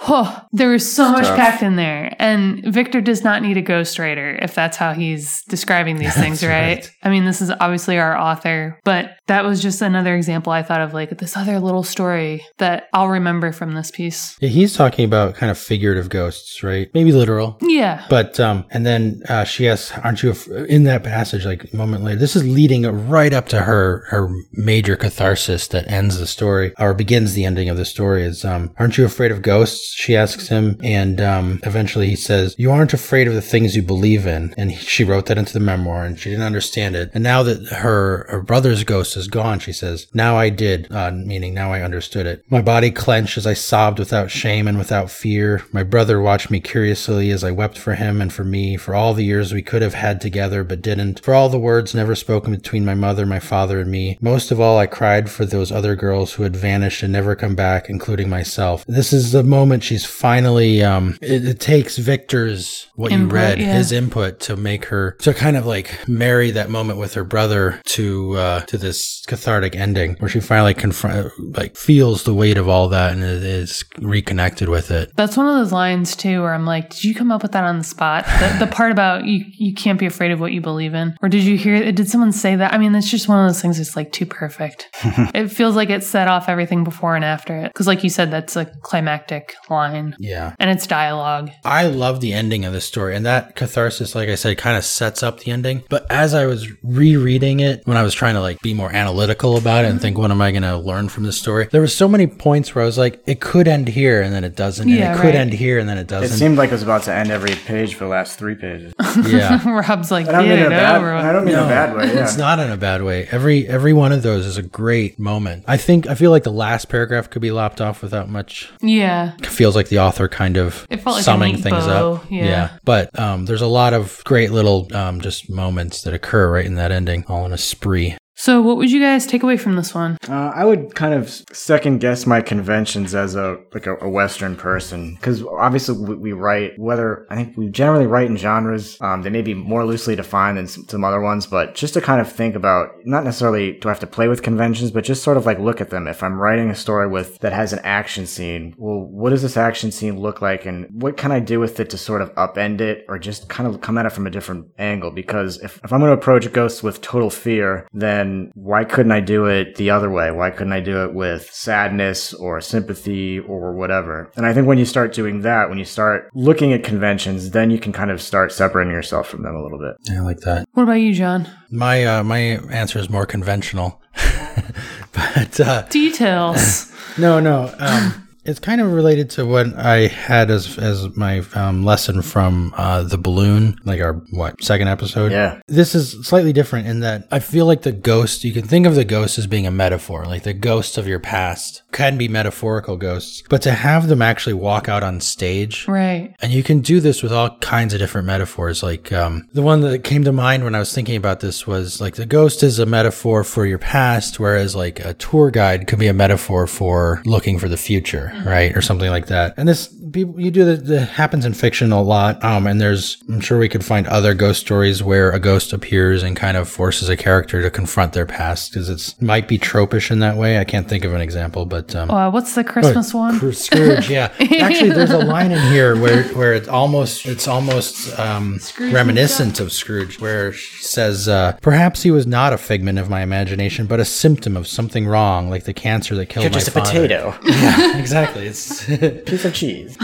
Oh, 0.00 0.42
there 0.52 0.70
was 0.70 0.90
so 0.90 1.10
much 1.12 1.24
Stuff. 1.24 1.36
packed 1.36 1.62
in 1.62 1.76
there. 1.76 2.14
And 2.18 2.64
Victor 2.64 3.00
does 3.00 3.22
not 3.22 3.42
need 3.42 3.56
a 3.56 3.62
ghostwriter 3.62 4.42
if 4.42 4.54
that's 4.54 4.76
how 4.76 4.92
he's 4.92 5.42
describing 5.48 5.96
these 5.96 6.14
things, 6.20 6.42
right? 6.42 6.50
right. 6.50 6.90
I 7.02 7.10
mean, 7.10 7.24
this 7.24 7.40
is 7.40 7.50
obviously 7.60 7.98
our 7.98 8.16
author, 8.16 8.78
but 8.84 9.16
that 9.26 9.44
was 9.44 9.62
just 9.62 9.80
another 9.80 10.14
example 10.14 10.52
I 10.52 10.62
thought 10.62 10.80
of 10.80 10.92
like 10.92 11.10
this 11.18 11.36
other 11.36 11.58
little 11.60 11.82
story 11.82 12.44
that 12.58 12.88
I'll 12.92 13.08
remember 13.08 13.52
from 13.52 13.74
this 13.74 13.90
piece. 13.90 14.36
Yeah, 14.40 14.48
he's 14.48 14.76
talking 14.76 15.04
about 15.04 15.36
kind 15.36 15.50
of 15.50 15.58
figurative 15.58 16.08
ghosts, 16.08 16.62
right? 16.62 16.88
Maybe 16.92 17.12
literal. 17.12 17.56
Yeah. 17.62 18.04
But 18.10 18.38
um, 18.40 18.64
and 18.70 18.84
then 18.84 19.22
uh, 19.28 19.44
she 19.44 19.68
asks, 19.68 19.96
"Aren't 19.98 20.22
you 20.22 20.30
af-, 20.30 20.48
in 20.48 20.84
that 20.84 21.04
passage?" 21.04 21.46
Like 21.46 21.72
a 21.72 21.76
moment 21.76 22.04
later, 22.04 22.18
this 22.18 22.36
is 22.36 22.46
leading 22.46 22.84
right 23.08 23.32
up 23.32 23.48
to 23.48 23.60
her 23.60 24.04
her 24.08 24.28
major 24.52 24.96
catharsis 24.96 25.68
that 25.68 25.90
ends 25.90 26.18
the 26.18 26.26
story 26.26 26.74
or 26.78 26.92
begins 26.94 27.34
the 27.34 27.44
ending 27.44 27.68
of 27.68 27.76
the 27.76 27.84
story. 27.84 28.24
Is 28.24 28.44
um, 28.44 28.72
"Aren't 28.78 28.98
you 28.98 29.04
afraid 29.04 29.32
of 29.32 29.40
ghosts?" 29.40 29.93
She 29.94 30.16
asks 30.16 30.48
him, 30.48 30.78
and 30.82 31.20
um, 31.20 31.60
eventually 31.62 32.08
he 32.08 32.16
says, 32.16 32.54
"You 32.58 32.70
aren't 32.70 32.92
afraid 32.92 33.28
of 33.28 33.34
the 33.34 33.40
things 33.40 33.76
you 33.76 33.82
believe 33.82 34.26
in." 34.26 34.54
And 34.58 34.72
he, 34.72 34.76
she 34.76 35.04
wrote 35.04 35.26
that 35.26 35.38
into 35.38 35.52
the 35.52 35.60
memoir, 35.60 36.04
and 36.04 36.18
she 36.18 36.30
didn't 36.30 36.44
understand 36.44 36.96
it. 36.96 37.10
And 37.14 37.22
now 37.22 37.42
that 37.44 37.68
her 37.68 38.26
her 38.28 38.42
brother's 38.42 38.84
ghost 38.84 39.16
is 39.16 39.28
gone, 39.28 39.60
she 39.60 39.72
says, 39.72 40.06
"Now 40.12 40.36
I 40.36 40.48
did," 40.50 40.90
uh, 40.90 41.10
meaning 41.12 41.54
now 41.54 41.72
I 41.72 41.82
understood 41.82 42.26
it. 42.26 42.44
My 42.50 42.60
body 42.60 42.90
clenched 42.90 43.38
as 43.38 43.46
I 43.46 43.54
sobbed 43.54 43.98
without 43.98 44.30
shame 44.30 44.66
and 44.66 44.78
without 44.78 45.10
fear. 45.10 45.62
My 45.72 45.82
brother 45.82 46.20
watched 46.20 46.50
me 46.50 46.60
curiously 46.60 47.30
as 47.30 47.44
I 47.44 47.50
wept 47.50 47.78
for 47.78 47.94
him 47.94 48.20
and 48.20 48.32
for 48.32 48.44
me, 48.44 48.76
for 48.76 48.94
all 48.94 49.14
the 49.14 49.24
years 49.24 49.52
we 49.52 49.62
could 49.62 49.82
have 49.82 49.94
had 49.94 50.20
together 50.20 50.64
but 50.64 50.82
didn't, 50.82 51.24
for 51.24 51.34
all 51.34 51.48
the 51.48 51.58
words 51.58 51.94
never 51.94 52.14
spoken 52.14 52.52
between 52.54 52.84
my 52.84 52.94
mother, 52.94 53.26
my 53.26 53.40
father, 53.40 53.80
and 53.80 53.90
me. 53.90 54.18
Most 54.20 54.50
of 54.50 54.60
all, 54.60 54.78
I 54.78 54.86
cried 54.86 55.30
for 55.30 55.44
those 55.44 55.72
other 55.72 55.94
girls 55.94 56.34
who 56.34 56.42
had 56.42 56.56
vanished 56.56 57.02
and 57.02 57.12
never 57.12 57.34
come 57.34 57.54
back, 57.54 57.88
including 57.88 58.28
myself. 58.28 58.84
This 58.86 59.12
is 59.12 59.32
the 59.32 59.42
moment 59.42 59.73
she's 59.82 60.04
finally, 60.04 60.82
um, 60.82 61.18
it, 61.20 61.46
it 61.46 61.60
takes 61.60 61.98
Victor's, 61.98 62.88
what 62.94 63.12
you 63.12 63.26
read, 63.26 63.58
yeah. 63.58 63.74
his 63.74 63.92
input 63.92 64.40
to 64.40 64.56
make 64.56 64.86
her, 64.86 65.12
to 65.20 65.34
kind 65.34 65.56
of 65.56 65.66
like 65.66 66.06
marry 66.08 66.50
that 66.52 66.70
moment 66.70 66.98
with 66.98 67.14
her 67.14 67.24
brother 67.24 67.80
to, 67.86 68.36
uh, 68.36 68.60
to 68.62 68.78
this 68.78 69.24
cathartic 69.26 69.74
ending 69.74 70.16
where 70.18 70.28
she 70.28 70.40
finally 70.40 70.74
confront, 70.74 71.32
like 71.56 71.76
feels 71.76 72.24
the 72.24 72.34
weight 72.34 72.58
of 72.58 72.68
all 72.68 72.88
that 72.88 73.12
and 73.12 73.22
is 73.22 73.84
reconnected 73.98 74.68
with 74.68 74.90
it. 74.90 75.10
That's 75.16 75.36
one 75.36 75.46
of 75.46 75.54
those 75.56 75.72
lines 75.72 76.16
too 76.16 76.42
where 76.42 76.54
I'm 76.54 76.66
like, 76.66 76.90
did 76.90 77.04
you 77.04 77.14
come 77.14 77.32
up 77.32 77.42
with 77.42 77.52
that 77.52 77.64
on 77.64 77.78
the 77.78 77.84
spot? 77.84 78.24
The, 78.24 78.66
the 78.66 78.66
part 78.66 78.92
about 78.92 79.24
you 79.24 79.44
you 79.52 79.74
can't 79.74 79.98
be 79.98 80.06
afraid 80.06 80.30
of 80.30 80.40
what 80.40 80.52
you 80.52 80.60
believe 80.60 80.94
in, 80.94 81.16
or 81.22 81.28
did 81.28 81.44
you 81.44 81.56
hear? 81.56 81.74
It? 81.74 81.96
Did 81.96 82.08
someone 82.08 82.32
say 82.32 82.56
that? 82.56 82.72
I 82.72 82.78
mean, 82.78 82.92
that's 82.92 83.10
just 83.10 83.28
one 83.28 83.38
of 83.38 83.48
those 83.48 83.60
things. 83.60 83.78
that's 83.78 83.96
like 83.96 84.12
too 84.12 84.26
perfect. 84.26 84.88
it 85.34 85.48
feels 85.48 85.76
like 85.76 85.90
it 85.90 86.04
set 86.04 86.28
off 86.28 86.48
everything 86.48 86.84
before 86.84 87.16
and 87.16 87.24
after 87.24 87.56
it, 87.56 87.72
because 87.72 87.86
like 87.86 88.04
you 88.04 88.10
said, 88.10 88.30
that's 88.30 88.56
a 88.56 88.66
climactic 88.82 89.54
line, 89.70 90.14
Yeah. 90.18 90.54
and 90.58 90.70
it's 90.70 90.86
dialogue. 90.86 91.50
I 91.64 91.86
love 91.86 92.20
the 92.20 92.32
ending 92.32 92.64
of 92.64 92.72
this 92.72 92.84
story, 92.84 93.14
and 93.16 93.24
that 93.26 93.56
catharsis, 93.56 94.14
like 94.14 94.28
I 94.28 94.34
said, 94.34 94.56
kind 94.58 94.76
of 94.76 94.84
sets 94.84 95.22
up 95.22 95.40
the 95.40 95.50
ending. 95.50 95.82
But 95.88 96.06
as 96.10 96.34
I 96.34 96.46
was 96.46 96.68
rereading 96.82 97.60
it, 97.60 97.82
when 97.86 97.96
I 97.96 98.02
was 98.02 98.14
trying 98.14 98.34
to 98.34 98.40
like 98.40 98.60
be 98.60 98.74
more 98.74 98.92
analytical 98.92 99.56
about 99.56 99.84
it 99.84 99.88
and 99.90 100.00
think, 100.00 100.16
what 100.18 100.30
am 100.30 100.40
I 100.40 100.50
going 100.50 100.62
to 100.62 100.76
learn 100.76 101.08
from 101.08 101.24
this 101.24 101.38
story? 101.38 101.68
There 101.70 101.80
were 101.80 101.86
so 101.86 102.08
many 102.08 102.26
points 102.26 102.74
where 102.74 102.82
I 102.82 102.86
was 102.86 102.98
like, 102.98 103.22
it 103.26 103.40
could 103.40 103.68
end 103.68 103.88
here, 103.88 104.22
and 104.22 104.32
then 104.34 104.44
it 104.44 104.56
doesn't. 104.56 104.88
and 104.88 104.98
Yeah, 104.98 105.16
it 105.16 105.20
could 105.20 105.34
end 105.34 105.52
here, 105.52 105.78
and 105.78 105.88
then 105.88 105.98
it 105.98 106.02
It 106.02 106.08
doesn't. 106.08 106.34
It 106.36 106.38
seemed 106.38 106.58
like 106.58 106.68
it 106.68 106.72
was 106.72 106.82
about 106.82 107.02
to 107.04 107.14
end 107.14 107.30
every 107.30 107.54
page 107.54 107.94
for 107.94 108.04
the 108.04 108.10
last 108.10 108.38
three 108.38 108.54
pages. 108.54 108.92
yeah. 109.26 109.66
Rob's 109.68 110.10
like, 110.10 110.28
I 110.28 110.32
don't 110.32 110.42
mean 110.48 110.52
in 110.52 110.58
it 110.58 110.66
a 110.66 110.70
bad. 110.70 111.02
I 111.02 111.32
don't 111.32 111.44
mean 111.44 111.54
in 111.54 111.60
No, 111.60 111.66
a 111.66 111.68
bad 111.68 111.96
way. 111.96 112.04
Yeah. 112.14 112.22
It's 112.24 112.36
not 112.36 112.58
in 112.60 112.70
a 112.70 112.76
bad 112.76 113.02
way. 113.02 113.26
Every 113.30 113.66
every 113.66 113.92
one 113.92 114.12
of 114.12 114.22
those 114.22 114.44
is 114.46 114.56
a 114.58 114.62
great 114.62 115.18
moment. 115.18 115.64
I 115.66 115.76
think 115.78 116.06
I 116.06 116.14
feel 116.14 116.30
like 116.30 116.42
the 116.44 116.52
last 116.52 116.88
paragraph 116.88 117.30
could 117.30 117.40
be 117.42 117.50
lopped 117.50 117.80
off 117.80 118.02
without 118.02 118.28
much 118.28 118.70
Yeah, 118.82 119.32
feels 119.54 119.76
like 119.76 119.88
the 119.88 120.00
author 120.00 120.28
kind 120.28 120.56
of 120.56 120.86
like 120.90 121.22
summing 121.22 121.56
things 121.56 121.86
bow, 121.86 122.14
up. 122.14 122.30
yeah. 122.30 122.78
But 122.84 123.16
um, 123.18 123.46
there's 123.46 123.62
a 123.62 123.66
lot 123.66 123.94
of 123.94 124.22
great 124.24 124.50
little 124.50 124.88
um, 124.94 125.20
just 125.20 125.48
moments 125.48 126.02
that 126.02 126.14
occur 126.14 126.52
right 126.52 126.66
in 126.66 126.74
that 126.74 126.92
ending, 126.92 127.24
all 127.28 127.46
in 127.46 127.52
a 127.52 127.58
spree. 127.58 128.16
So, 128.36 128.60
what 128.60 128.76
would 128.76 128.90
you 128.90 129.00
guys 129.00 129.26
take 129.26 129.44
away 129.44 129.56
from 129.56 129.76
this 129.76 129.94
one? 129.94 130.18
Uh, 130.28 130.52
I 130.54 130.64
would 130.64 130.94
kind 130.96 131.14
of 131.14 131.30
second 131.52 132.00
guess 132.00 132.26
my 132.26 132.40
conventions 132.40 133.14
as 133.14 133.36
a 133.36 133.58
like 133.72 133.86
a, 133.86 133.96
a 133.98 134.08
Western 134.08 134.56
person 134.56 135.14
because 135.14 135.42
obviously 135.44 135.96
we, 135.96 136.14
we 136.16 136.32
write 136.32 136.76
whether 136.76 137.26
I 137.30 137.36
think 137.36 137.56
we 137.56 137.68
generally 137.68 138.06
write 138.06 138.28
in 138.28 138.36
genres. 138.36 139.00
Um, 139.00 139.22
they 139.22 139.30
may 139.30 139.42
be 139.42 139.54
more 139.54 139.84
loosely 139.86 140.16
defined 140.16 140.58
than 140.58 140.66
some, 140.66 140.88
some 140.88 141.04
other 141.04 141.20
ones, 141.20 141.46
but 141.46 141.76
just 141.76 141.94
to 141.94 142.00
kind 142.00 142.20
of 142.20 142.30
think 142.30 142.56
about 142.56 142.90
not 143.04 143.24
necessarily 143.24 143.72
do 143.78 143.88
I 143.88 143.92
have 143.92 144.00
to 144.00 144.06
play 144.06 144.26
with 144.26 144.42
conventions, 144.42 144.90
but 144.90 145.04
just 145.04 145.22
sort 145.22 145.36
of 145.36 145.46
like 145.46 145.60
look 145.60 145.80
at 145.80 145.90
them. 145.90 146.08
If 146.08 146.22
I'm 146.22 146.34
writing 146.38 146.70
a 146.70 146.74
story 146.74 147.06
with 147.06 147.38
that 147.38 147.52
has 147.52 147.72
an 147.72 147.80
action 147.84 148.26
scene, 148.26 148.74
well, 148.76 148.98
what 148.98 149.30
does 149.30 149.42
this 149.42 149.56
action 149.56 149.92
scene 149.92 150.18
look 150.18 150.42
like, 150.42 150.66
and 150.66 150.86
what 150.90 151.16
can 151.16 151.30
I 151.30 151.38
do 151.38 151.60
with 151.60 151.78
it 151.78 151.88
to 151.90 151.98
sort 151.98 152.20
of 152.20 152.34
upend 152.34 152.80
it 152.80 153.04
or 153.08 153.18
just 153.18 153.48
kind 153.48 153.68
of 153.68 153.80
come 153.80 153.96
at 153.96 154.06
it 154.06 154.10
from 154.10 154.26
a 154.26 154.30
different 154.30 154.66
angle? 154.76 155.12
Because 155.12 155.58
if, 155.60 155.80
if 155.84 155.92
I'm 155.92 156.00
going 156.00 156.10
to 156.10 156.18
approach 156.18 156.52
ghosts 156.52 156.82
with 156.82 157.00
total 157.00 157.30
fear, 157.30 157.86
then 157.92 158.23
why 158.54 158.84
couldn't 158.84 159.12
I 159.12 159.20
do 159.20 159.46
it 159.46 159.76
the 159.76 159.90
other 159.90 160.10
way? 160.10 160.30
Why 160.30 160.50
couldn't 160.50 160.72
I 160.72 160.80
do 160.80 161.04
it 161.04 161.14
with 161.14 161.50
sadness 161.52 162.32
or 162.34 162.60
sympathy 162.60 163.38
or 163.38 163.72
whatever? 163.72 164.30
And 164.36 164.46
I 164.46 164.52
think 164.52 164.66
when 164.66 164.78
you 164.78 164.84
start 164.84 165.12
doing 165.12 165.40
that, 165.42 165.68
when 165.68 165.78
you 165.78 165.84
start 165.84 166.30
looking 166.34 166.72
at 166.72 166.84
conventions, 166.84 167.50
then 167.50 167.70
you 167.70 167.78
can 167.78 167.92
kind 167.92 168.10
of 168.10 168.20
start 168.20 168.52
separating 168.52 168.92
yourself 168.92 169.28
from 169.28 169.42
them 169.42 169.54
a 169.54 169.62
little 169.62 169.78
bit. 169.78 169.96
I 170.14 170.20
like 170.20 170.40
that. 170.40 170.68
What 170.72 170.84
about 170.84 170.94
you, 170.94 171.14
John? 171.14 171.48
My 171.70 172.04
uh, 172.04 172.22
my 172.22 172.38
answer 172.70 172.98
is 172.98 173.10
more 173.10 173.26
conventional, 173.26 174.00
but 175.12 175.60
uh, 175.60 175.82
Details. 175.88 176.92
no, 177.18 177.40
no. 177.40 177.74
Um, 177.78 178.23
it's 178.44 178.58
kind 178.58 178.80
of 178.80 178.92
related 178.92 179.30
to 179.30 179.46
what 179.46 179.74
I 179.76 180.06
had 180.06 180.50
as 180.50 180.78
as 180.78 181.16
my 181.16 181.42
um, 181.54 181.84
lesson 181.84 182.22
from 182.22 182.74
uh, 182.76 183.02
the 183.02 183.18
balloon, 183.18 183.78
like 183.84 184.00
our 184.00 184.14
what 184.30 184.62
second 184.62 184.88
episode. 184.88 185.32
Yeah. 185.32 185.60
This 185.66 185.94
is 185.94 186.26
slightly 186.26 186.52
different 186.52 186.86
in 186.86 187.00
that 187.00 187.26
I 187.30 187.38
feel 187.38 187.66
like 187.66 187.82
the 187.82 187.92
ghost. 187.92 188.44
You 188.44 188.52
can 188.52 188.66
think 188.66 188.86
of 188.86 188.94
the 188.94 189.04
ghost 189.04 189.38
as 189.38 189.46
being 189.46 189.66
a 189.66 189.70
metaphor, 189.70 190.26
like 190.26 190.42
the 190.42 190.54
ghosts 190.54 190.98
of 190.98 191.06
your 191.06 191.20
past 191.20 191.82
can 191.92 192.18
be 192.18 192.28
metaphorical 192.28 192.96
ghosts, 192.96 193.42
but 193.48 193.62
to 193.62 193.72
have 193.72 194.08
them 194.08 194.20
actually 194.22 194.54
walk 194.54 194.88
out 194.88 195.02
on 195.02 195.20
stage 195.20 195.86
right. 195.88 196.34
and 196.40 196.52
you 196.52 196.62
can 196.62 196.80
do 196.80 197.00
this 197.00 197.22
with 197.22 197.32
all 197.32 197.56
kinds 197.58 197.94
of 197.94 198.00
different 198.00 198.26
metaphors. 198.26 198.82
Like 198.82 199.12
um, 199.12 199.48
the 199.52 199.62
one 199.62 199.80
that 199.80 200.04
came 200.04 200.24
to 200.24 200.32
mind 200.32 200.64
when 200.64 200.74
I 200.74 200.78
was 200.78 200.92
thinking 200.92 201.16
about 201.16 201.40
this 201.40 201.66
was 201.66 202.00
like 202.00 202.16
the 202.16 202.26
ghost 202.26 202.62
is 202.62 202.78
a 202.78 202.86
metaphor 202.86 203.44
for 203.44 203.64
your 203.66 203.78
past, 203.78 204.38
whereas 204.38 204.74
like 204.74 205.00
a 205.00 205.14
tour 205.14 205.50
guide 205.50 205.86
could 205.86 205.98
be 205.98 206.08
a 206.08 206.14
metaphor 206.14 206.66
for 206.66 207.22
looking 207.24 207.58
for 207.58 207.68
the 207.68 207.76
future, 207.76 208.32
right, 208.44 208.76
or 208.76 208.82
something 208.82 209.10
like 209.10 209.26
that. 209.26 209.54
And 209.56 209.68
this 209.68 209.94
people 210.14 210.40
you 210.40 210.50
do 210.50 210.64
that, 210.64 210.86
that 210.86 211.06
happens 211.10 211.44
in 211.44 211.52
fiction 211.52 211.92
a 211.92 212.00
lot. 212.02 212.42
Um, 212.42 212.66
and 212.66 212.80
there's 212.80 213.22
I'm 213.28 213.40
sure 213.40 213.58
we 213.58 213.68
could 213.68 213.84
find 213.84 214.06
other 214.06 214.32
ghost 214.32 214.60
stories 214.60 215.02
where 215.02 215.30
a 215.30 215.38
ghost 215.38 215.72
appears 215.72 216.22
and 216.22 216.36
kind 216.36 216.56
of 216.56 216.68
forces 216.68 217.08
a 217.10 217.16
character 217.16 217.60
to 217.60 217.70
confront 217.70 218.12
their 218.14 218.24
past 218.24 218.72
because 218.72 218.88
it's 218.88 219.20
might 219.20 219.48
be 219.48 219.58
tropish 219.58 220.10
in 220.10 220.20
that 220.20 220.36
way. 220.36 220.58
I 220.58 220.64
can't 220.64 220.88
think 220.88 221.04
of 221.04 221.12
an 221.12 221.20
example, 221.20 221.66
but 221.66 221.94
um, 221.94 222.10
Uh, 222.10 222.30
what's 222.30 222.54
the 222.54 222.64
Christmas 222.64 223.12
one? 223.12 223.38
Scroo- 223.38 223.54
Scrooge, 223.54 224.08
yeah. 224.08 224.32
Actually, 224.40 224.90
there's 224.90 225.10
a 225.10 225.18
line 225.18 225.52
in 225.52 225.60
here 225.72 226.00
where 226.00 226.22
where 226.34 226.54
it's 226.54 226.68
almost 226.68 227.26
it's 227.26 227.46
almost 227.48 228.18
um, 228.18 228.58
reminiscent 228.80 229.60
of 229.60 229.72
Scrooge, 229.72 230.20
where 230.20 230.52
she 230.52 230.82
says, 230.84 231.28
uh, 231.28 231.56
"Perhaps 231.60 232.02
he 232.02 232.10
was 232.10 232.26
not 232.26 232.52
a 232.52 232.58
figment 232.58 232.98
of 232.98 233.10
my 233.10 233.22
imagination, 233.22 233.86
but 233.86 234.00
a 234.00 234.04
symptom 234.04 234.56
of 234.56 234.66
something 234.66 235.06
wrong, 235.06 235.50
like 235.50 235.64
the 235.64 235.74
cancer 235.74 236.14
that 236.14 236.26
killed 236.26 236.44
You're 236.44 236.50
my 236.52 236.58
just 236.58 236.68
a 236.68 236.72
potato, 236.72 237.36
Yeah, 237.44 237.98
exactly. 237.98 238.46
It's 238.46 238.84
piece 239.26 239.44
of 239.44 239.54
cheese. 239.54 239.96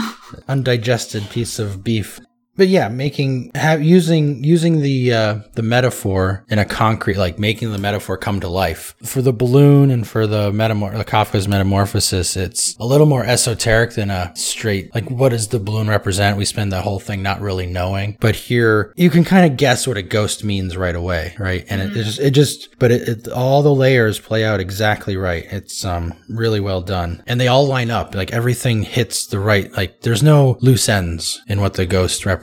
Undigested 0.47 1.29
piece 1.29 1.59
of 1.59 1.83
beef. 1.83 2.19
But 2.57 2.67
yeah, 2.67 2.89
making 2.89 3.51
have 3.55 3.81
using 3.81 4.43
using 4.43 4.81
the 4.81 5.13
uh, 5.13 5.39
the 5.53 5.63
metaphor 5.63 6.43
in 6.49 6.59
a 6.59 6.65
concrete, 6.65 7.17
like 7.17 7.39
making 7.39 7.71
the 7.71 7.77
metaphor 7.77 8.17
come 8.17 8.41
to 8.41 8.49
life 8.49 8.93
for 9.03 9.21
the 9.21 9.31
balloon 9.31 9.89
and 9.89 10.05
for 10.05 10.27
the 10.27 10.51
metamor 10.51 10.97
the 10.97 11.05
Kafka's 11.05 11.47
metamorphosis. 11.47 12.35
It's 12.35 12.75
a 12.77 12.85
little 12.85 13.07
more 13.07 13.25
esoteric 13.25 13.91
than 13.91 14.11
a 14.11 14.33
straight 14.35 14.93
like 14.93 15.09
what 15.09 15.29
does 15.29 15.47
the 15.47 15.59
balloon 15.59 15.87
represent? 15.87 16.37
We 16.37 16.43
spend 16.43 16.73
the 16.73 16.81
whole 16.81 16.99
thing 16.99 17.23
not 17.23 17.39
really 17.39 17.67
knowing, 17.67 18.17
but 18.19 18.35
here 18.35 18.93
you 18.97 19.09
can 19.09 19.23
kind 19.23 19.49
of 19.49 19.57
guess 19.57 19.87
what 19.87 19.97
a 19.97 20.01
ghost 20.01 20.43
means 20.43 20.75
right 20.75 20.95
away, 20.95 21.35
right? 21.39 21.65
And 21.69 21.81
it, 21.81 21.95
it 21.95 22.03
just 22.03 22.19
it 22.19 22.31
just 22.31 22.79
but 22.79 22.91
it, 22.91 23.07
it 23.07 23.27
all 23.29 23.63
the 23.63 23.73
layers 23.73 24.19
play 24.19 24.43
out 24.43 24.59
exactly 24.59 25.15
right. 25.15 25.45
It's 25.51 25.85
um 25.85 26.13
really 26.27 26.59
well 26.59 26.81
done, 26.81 27.23
and 27.25 27.39
they 27.39 27.47
all 27.47 27.65
line 27.65 27.91
up. 27.91 28.13
Like 28.13 28.33
everything 28.33 28.83
hits 28.83 29.25
the 29.25 29.39
right. 29.39 29.71
Like 29.71 30.01
there's 30.01 30.21
no 30.21 30.57
loose 30.59 30.89
ends 30.89 31.41
in 31.47 31.61
what 31.61 31.75
the 31.75 31.85
ghost 31.85 32.25
represents. 32.25 32.40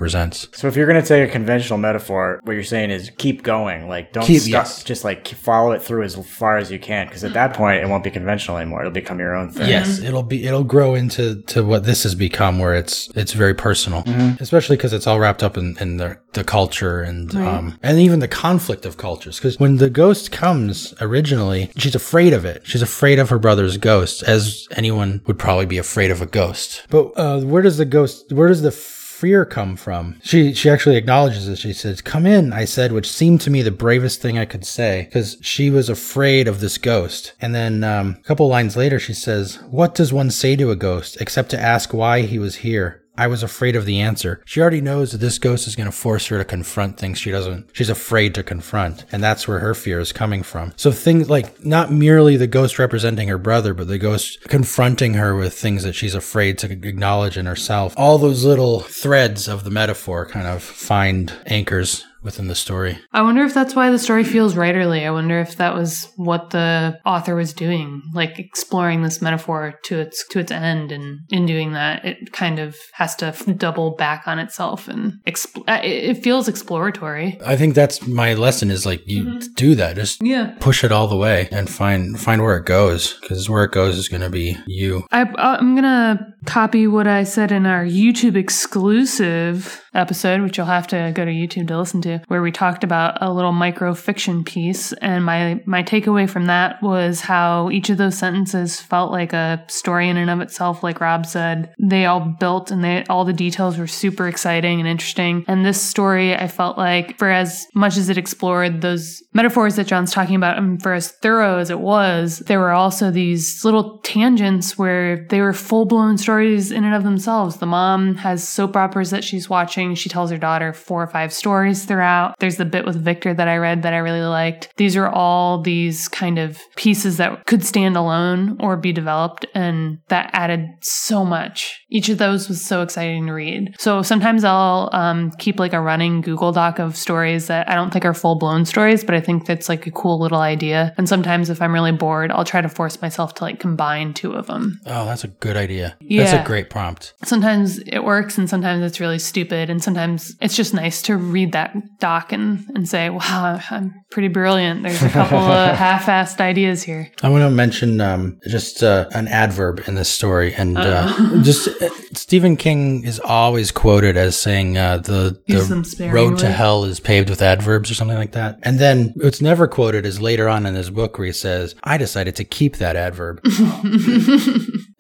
So 0.53 0.69
if 0.69 0.77
you're 0.77 0.87
gonna 0.87 1.03
take 1.03 1.29
a 1.29 1.33
conventional 1.33 1.79
metaphor, 1.79 2.41
what 2.45 2.53
you're 2.53 2.63
saying 2.65 2.91
is 2.91 3.11
keep 3.19 3.43
going. 3.43 3.89
Like 3.89 4.13
don't 4.13 4.25
Keep- 4.25 4.43
stop. 4.43 4.51
yes. 4.67 4.83
Just 4.85 5.05
like 5.05 5.27
follow 5.29 5.73
it 5.73 5.83
through 5.83 6.03
as 6.05 6.15
far 6.17 6.57
as 6.57 6.71
you 6.71 6.79
can, 6.79 7.07
because 7.07 7.25
at 7.25 7.33
that 7.35 7.55
point 7.55 7.83
it 7.83 7.89
won't 7.89 8.05
be 8.05 8.11
conventional 8.11 8.57
anymore. 8.59 8.81
It'll 8.81 8.93
become 8.93 9.19
your 9.19 9.35
own 9.35 9.51
thing. 9.51 9.69
Yes, 9.69 9.99
it'll 10.01 10.23
be 10.23 10.47
it'll 10.47 10.65
grow 10.65 10.95
into 10.95 11.43
to 11.43 11.65
what 11.65 11.85
this 11.85 12.03
has 12.05 12.15
become, 12.15 12.59
where 12.59 12.75
it's 12.75 13.11
it's 13.15 13.33
very 13.33 13.55
personal, 13.55 14.05
especially 14.41 14.77
because 14.77 14.93
it's 14.93 15.07
all 15.07 15.19
wrapped 15.19 15.43
up 15.43 15.57
in, 15.57 15.77
in 15.81 15.97
the 15.97 16.19
the 16.35 16.45
culture 16.45 17.01
and 17.01 17.35
um 17.35 17.79
and 17.83 17.99
even 17.99 18.21
the 18.21 18.29
conflict 18.29 18.85
of 18.87 18.97
cultures. 18.97 19.37
Because 19.39 19.59
when 19.59 19.77
the 19.79 19.91
ghost 19.91 20.31
comes 20.31 20.95
originally, 21.01 21.71
she's 21.77 21.95
afraid 21.95 22.33
of 22.33 22.45
it. 22.45 22.63
She's 22.67 22.83
afraid 22.83 23.19
of 23.19 23.31
her 23.31 23.39
brother's 23.39 23.77
ghost, 23.77 24.23
as 24.23 24.69
anyone 24.73 25.21
would 25.27 25.39
probably 25.39 25.67
be 25.67 25.79
afraid 25.79 26.11
of 26.11 26.21
a 26.23 26.27
ghost. 26.27 26.87
But 26.91 27.13
uh, 27.17 27.41
where 27.41 27.63
does 27.63 27.79
the 27.79 27.85
ghost? 27.85 28.33
Where 28.33 28.49
does 28.49 28.63
the 28.63 28.71
fear 29.19 29.45
come 29.45 29.75
from? 29.75 30.17
She 30.23 30.55
she 30.55 30.71
actually 30.71 30.97
acknowledges 30.97 31.49
it. 31.49 31.59
She 31.59 31.73
says, 31.73 32.01
"Come 32.01 32.25
in," 32.25 32.53
I 32.53 32.65
said, 32.65 32.93
which 32.93 33.11
seemed 33.11 33.41
to 33.43 33.51
me 33.51 33.63
the 33.63 33.73
bravest 33.73 34.21
thing 34.23 34.39
I 34.39 34.45
could 34.45 34.65
say 34.65 35.05
because 35.05 35.37
she 35.41 35.71
was 35.71 35.89
afraid 35.89 36.47
of 36.47 36.61
this 36.61 36.79
ghost. 36.79 37.33
And 37.41 37.55
then 37.55 37.83
um, 37.83 38.17
a 38.21 38.23
couple 38.23 38.47
lines 38.47 38.77
later, 38.77 39.01
she 39.01 39.15
says, 39.15 39.57
"What 39.71 39.95
does 39.95 40.13
one 40.13 40.31
say 40.31 40.55
to 40.57 40.71
a 40.71 40.77
ghost 40.77 41.21
except 41.21 41.51
to 41.51 41.61
ask 41.61 41.93
why 41.93 42.23
he 42.23 42.39
was 42.39 42.57
here?" 42.57 43.03
I 43.19 43.27
was 43.27 43.43
afraid 43.43 43.75
of 43.75 43.85
the 43.85 43.99
answer. 43.99 44.41
She 44.45 44.61
already 44.61 44.81
knows 44.81 45.11
that 45.11 45.19
this 45.19 45.41
ghost 45.41 45.67
is 45.67 45.75
going 45.75 45.91
to 45.91 45.97
force 45.97 46.29
her 46.29 46.39
to 46.39 46.45
confront 46.45 46.99
things 46.99 47.19
she 47.19 47.33
doesn't, 47.33 47.69
she's 47.73 47.91
afraid 47.91 48.35
to 48.37 48.45
confront. 48.45 49.05
And 49.11 49.23
that's 49.23 49.49
where 49.49 49.59
her 49.59 49.75
fear 49.75 49.99
is 49.99 50.13
coming 50.13 50.45
from. 50.45 50.73
So 50.77 50.93
things 50.93 51.29
like 51.29 51.65
not 51.65 51.93
merely 51.93 52.37
the 52.37 52.47
ghost 52.47 52.79
representing 52.79 53.27
her 53.27 53.37
brother, 53.37 53.75
but 53.75 53.89
the 53.89 53.99
ghost 53.99 54.41
confronting 54.43 55.15
her 55.15 55.35
with 55.35 55.53
things 55.53 55.83
that 55.83 55.95
she's 55.95 56.15
afraid 56.15 56.59
to 56.59 56.71
acknowledge 56.71 57.37
in 57.37 57.47
herself. 57.47 57.93
All 57.97 58.19
those 58.19 58.45
little 58.45 58.81
threads 58.81 59.49
of 59.49 59.65
the 59.65 59.71
metaphor 59.71 60.25
kind 60.25 60.47
of 60.47 60.63
find 60.63 61.33
anchors 61.47 62.05
within 62.23 62.49
the 62.49 62.55
story. 62.55 62.99
I 63.13 63.23
wonder 63.23 63.45
if 63.45 63.55
that's 63.55 63.75
why 63.75 63.91
the 63.91 63.99
story 63.99 64.25
feels 64.25 64.55
writerly. 64.55 65.07
I 65.07 65.11
wonder 65.11 65.41
if 65.41 65.57
that 65.57 65.75
was 65.75 66.09
what 66.17 66.51
the 66.51 66.99
author 67.07 67.35
was 67.35 67.53
doing, 67.53 68.03
like 68.15 68.39
exploring 68.39 69.03
this 69.03 69.23
metaphor 69.23 69.75
to 69.85 69.99
its 69.99 70.27
to 70.29 70.39
its 70.39 70.51
end, 70.53 70.93
and 70.93 71.21
in 71.31 71.47
doing 71.47 71.73
that, 71.73 72.05
it 72.05 72.33
kind 72.33 72.59
of 72.59 72.77
has 72.93 73.15
to 73.17 73.27
f- 73.27 73.45
double 73.57 73.95
back 73.97 74.25
on 74.27 74.39
itself, 74.39 74.89
and 74.89 75.15
expl- 75.27 75.65
uh, 75.69 75.81
it 75.83 76.23
feels 76.23 76.49
exploratory. 76.49 77.39
I 77.45 77.57
think 77.57 77.75
that's 77.75 78.07
my 78.07 78.35
lesson 78.35 78.71
is 78.71 78.85
like 78.87 79.03
you 79.07 79.41
do 79.55 79.75
that. 79.77 79.97
Just 79.97 80.23
Yeah. 80.23 80.55
push 80.61 80.83
it 80.85 80.93
all 80.93 81.09
the 81.09 81.17
way 81.17 81.49
and 81.53 81.69
find 81.71 82.19
find 82.21 82.43
where 82.43 82.57
it 82.57 82.67
goes 82.67 83.15
because 83.21 83.49
where 83.49 83.65
it 83.65 83.73
goes 83.73 83.97
is 83.97 84.09
going 84.09 84.23
to 84.23 84.31
be 84.31 84.57
you. 84.67 85.07
I, 85.11 85.23
I'm 85.39 85.75
gonna 85.75 86.35
copy 86.47 86.87
what 86.87 87.07
I 87.07 87.25
said 87.25 87.53
in 87.53 87.67
our 87.67 87.85
YouTube 87.85 88.37
exclusive 88.37 89.83
episode, 89.95 90.43
which 90.43 90.57
you'll 90.57 90.67
have 90.67 90.87
to 90.89 91.13
go 91.15 91.25
to 91.25 91.31
YouTube 91.31 91.69
to 91.69 91.79
listen 91.79 92.03
to, 92.03 92.21
where 92.29 92.43
we 92.43 92.53
talked 92.53 92.85
about 92.85 93.19
a 93.21 93.33
little 93.33 93.53
micro 93.53 93.95
fiction 93.95 94.45
piece. 94.45 94.93
And 94.95 95.25
my 95.25 95.63
my 95.67 95.83
takeaway 95.83 96.29
from 96.29 96.47
that 96.47 96.83
was 96.83 97.21
how 97.21 97.71
each 97.71 97.91
of 97.91 97.99
those 97.99 98.19
sentences 98.19 98.81
felt 98.81 99.11
like 99.13 99.33
a 99.33 99.65
story 99.69 100.09
in 100.09 100.17
and 100.17 100.31
of 100.31 100.41
itself. 100.41 100.83
Like 100.83 101.01
Rob 101.01 101.27
said, 101.27 101.73
they 101.81 102.07
all 102.07 102.21
built 102.21 102.71
and 102.71 102.83
they 102.83 103.05
all 103.05 103.25
the 103.25 103.33
details 103.33 103.79
were 103.79 103.87
super 103.87 104.29
exciting 104.29 104.81
and 104.81 104.89
interesting. 104.89 105.45
And 105.49 105.65
this 105.65 105.81
story, 105.81 106.35
I 106.35 106.49
felt 106.49 106.79
like, 106.79 107.19
for 107.19 107.31
as 107.31 107.67
much 107.75 107.97
as 107.97 108.09
it 108.09 108.19
explored 108.19 108.81
those 108.81 109.23
metaphors 109.33 109.77
that 109.77 109.87
John's 109.87 110.13
talking 110.13 110.37
about, 110.37 110.59
and 110.59 110.83
for 110.83 110.93
as 110.93 111.13
thorough 111.13 111.59
as 111.59 111.71
it 111.71 111.81
was, 111.81 112.41
there 112.47 112.61
were 112.61 112.73
also 112.73 113.11
these 113.11 113.65
little 113.65 113.99
tangents 113.99 114.77
where 114.77 115.27
they 115.31 115.41
were 115.41 115.53
full 115.53 115.85
blown 115.85 116.19
stories 116.19 116.71
in 116.71 116.85
and 116.85 116.95
of 116.95 117.05
themselves. 117.05 117.57
The 117.57 117.67
mom 117.67 118.17
has 118.17 118.47
soap 118.47 118.77
operas 118.77 119.11
that 119.11 119.25
she's 119.25 119.49
watching 119.49 119.88
interesting. 119.89 120.09
She 120.09 120.09
tells 120.09 120.31
her 120.31 120.39
daughter 120.39 120.73
four 120.73 121.03
or 121.03 121.07
five 121.07 121.33
stories 121.33 121.85
throughout. 121.85 122.39
There's 122.39 122.57
the 122.57 122.65
bit 122.65 122.85
with 122.85 122.97
Victor 122.97 123.35
that 123.35 123.49
I 123.49 123.57
read 123.57 123.83
that 123.83 123.93
I 123.93 123.99
really 123.99 124.21
liked. 124.21 124.71
These 124.77 124.97
are 124.97 125.09
all 125.09 125.63
these 125.63 126.09
kind 126.09 126.39
of 126.39 126.59
pieces 126.77 127.17
that 127.17 127.47
could 127.47 127.65
stand 127.65 127.97
alone 127.97 128.57
or 128.61 128.77
be 128.77 128.93
developed, 128.93 129.47
and 129.55 129.99
that 130.09 130.31
added 130.33 130.69
so 130.81 131.25
much. 131.25 131.81
Each 131.91 132.09
of 132.09 132.19
those 132.19 132.49
was 132.49 132.65
so 132.65 132.83
exciting 132.83 133.27
to 133.27 133.33
read. 133.33 133.75
So 133.79 134.03
sometimes 134.03 134.45
I'll 134.45 134.91
um, 134.93 135.31
keep 135.39 135.59
like 135.59 135.73
a 135.73 135.81
running 135.81 136.21
Google 136.21 136.53
Doc 136.53 136.79
of 136.79 136.97
stories 136.97 137.47
that 137.47 137.69
I 137.69 137.75
don't 137.75 137.93
think 137.93 138.05
are 138.05 138.15
full 138.15 138.37
blown 138.39 138.65
stories, 138.65 139.05
but 139.05 139.15
I 139.15 139.21
think 139.21 139.47
that's 139.47 139.69
like 139.69 139.87
a 139.87 139.91
cool 139.91 140.21
little 140.21 140.41
idea. 140.41 140.95
And 140.97 141.09
sometimes 141.09 141.51
if 141.51 141.63
I'm 141.63 141.73
really 141.73 141.93
bored, 141.93 142.31
I'll 142.31 142.45
try 142.45 142.61
to 142.61 142.69
force 142.69 143.01
myself 143.01 143.35
to 143.35 143.45
like 143.45 143.61
combine 143.61 144.15
two 144.15 144.33
of 144.33 144.47
them. 144.47 144.81
Oh, 144.87 145.05
that's 145.07 145.25
a 145.25 145.29
good 145.29 145.57
idea. 145.57 145.97
Yeah. 146.01 146.25
That's 146.25 146.45
a 146.45 146.47
great 146.47 146.71
prompt. 146.71 147.15
Sometimes 147.25 147.79
it 147.79 148.05
works 148.05 148.39
and 148.39 148.49
sometimes 148.49 148.83
it's 148.85 149.01
really 149.01 149.19
stupid. 149.19 149.68
And 149.71 149.83
sometimes 149.83 150.35
it's 150.41 150.57
just 150.57 150.75
nice 150.75 151.03
to 151.03 151.17
read 151.17 151.53
that 151.53 151.75
doc 151.99 152.33
and, 152.33 152.65
and 152.75 152.89
say, 152.89 153.11
wow, 153.11 153.61
I'm 153.71 153.95
pretty 154.11 154.29
brilliant. 154.29 154.83
There's 154.83 155.03
a 155.03 155.09
couple 155.09 155.39
of 155.39 155.77
half 155.77 156.07
assed 156.07 156.41
ideas 156.41 156.83
here. 156.83 157.11
I 157.23 157.29
want 157.29 157.43
to 157.43 157.51
mention 157.51 158.01
um, 158.01 158.39
just 158.49 158.83
uh, 158.83 159.09
an 159.13 159.29
adverb 159.29 159.83
in 159.87 159.95
this 159.95 160.09
story, 160.09 160.55
and 160.55 160.79
uh, 160.79 161.43
just 161.43 161.69
uh, 161.83 161.91
Stephen 162.15 162.57
King 162.57 163.05
is 163.05 163.21
always 163.21 163.71
quoted 163.71 164.17
as 164.17 164.37
saying 164.37 164.79
uh, 164.79 164.99
the 164.99 165.41
the 165.47 166.11
road 166.13 166.39
to 166.39 166.51
hell 166.51 166.85
is 166.85 167.01
paved 167.01 167.31
with 167.31 167.43
adverbs 167.43 167.91
or 167.91 167.95
something 167.95 168.17
like 168.17 168.33
that. 168.33 168.59
And 168.63 168.79
then 168.79 169.13
what's 169.17 169.41
never 169.41 169.67
quoted 169.67 170.07
is 170.07 170.21
later 170.21 170.49
on 170.49 170.67
in 170.67 170.75
his 170.75 170.91
book 170.91 171.19
where 171.19 171.27
he 171.27 171.33
says, 171.33 171.75
"I 171.85 171.99
decided 171.99 172.37
to 172.37 172.45
keep 172.45 172.77
that 172.77 172.97
adverb." 172.97 173.41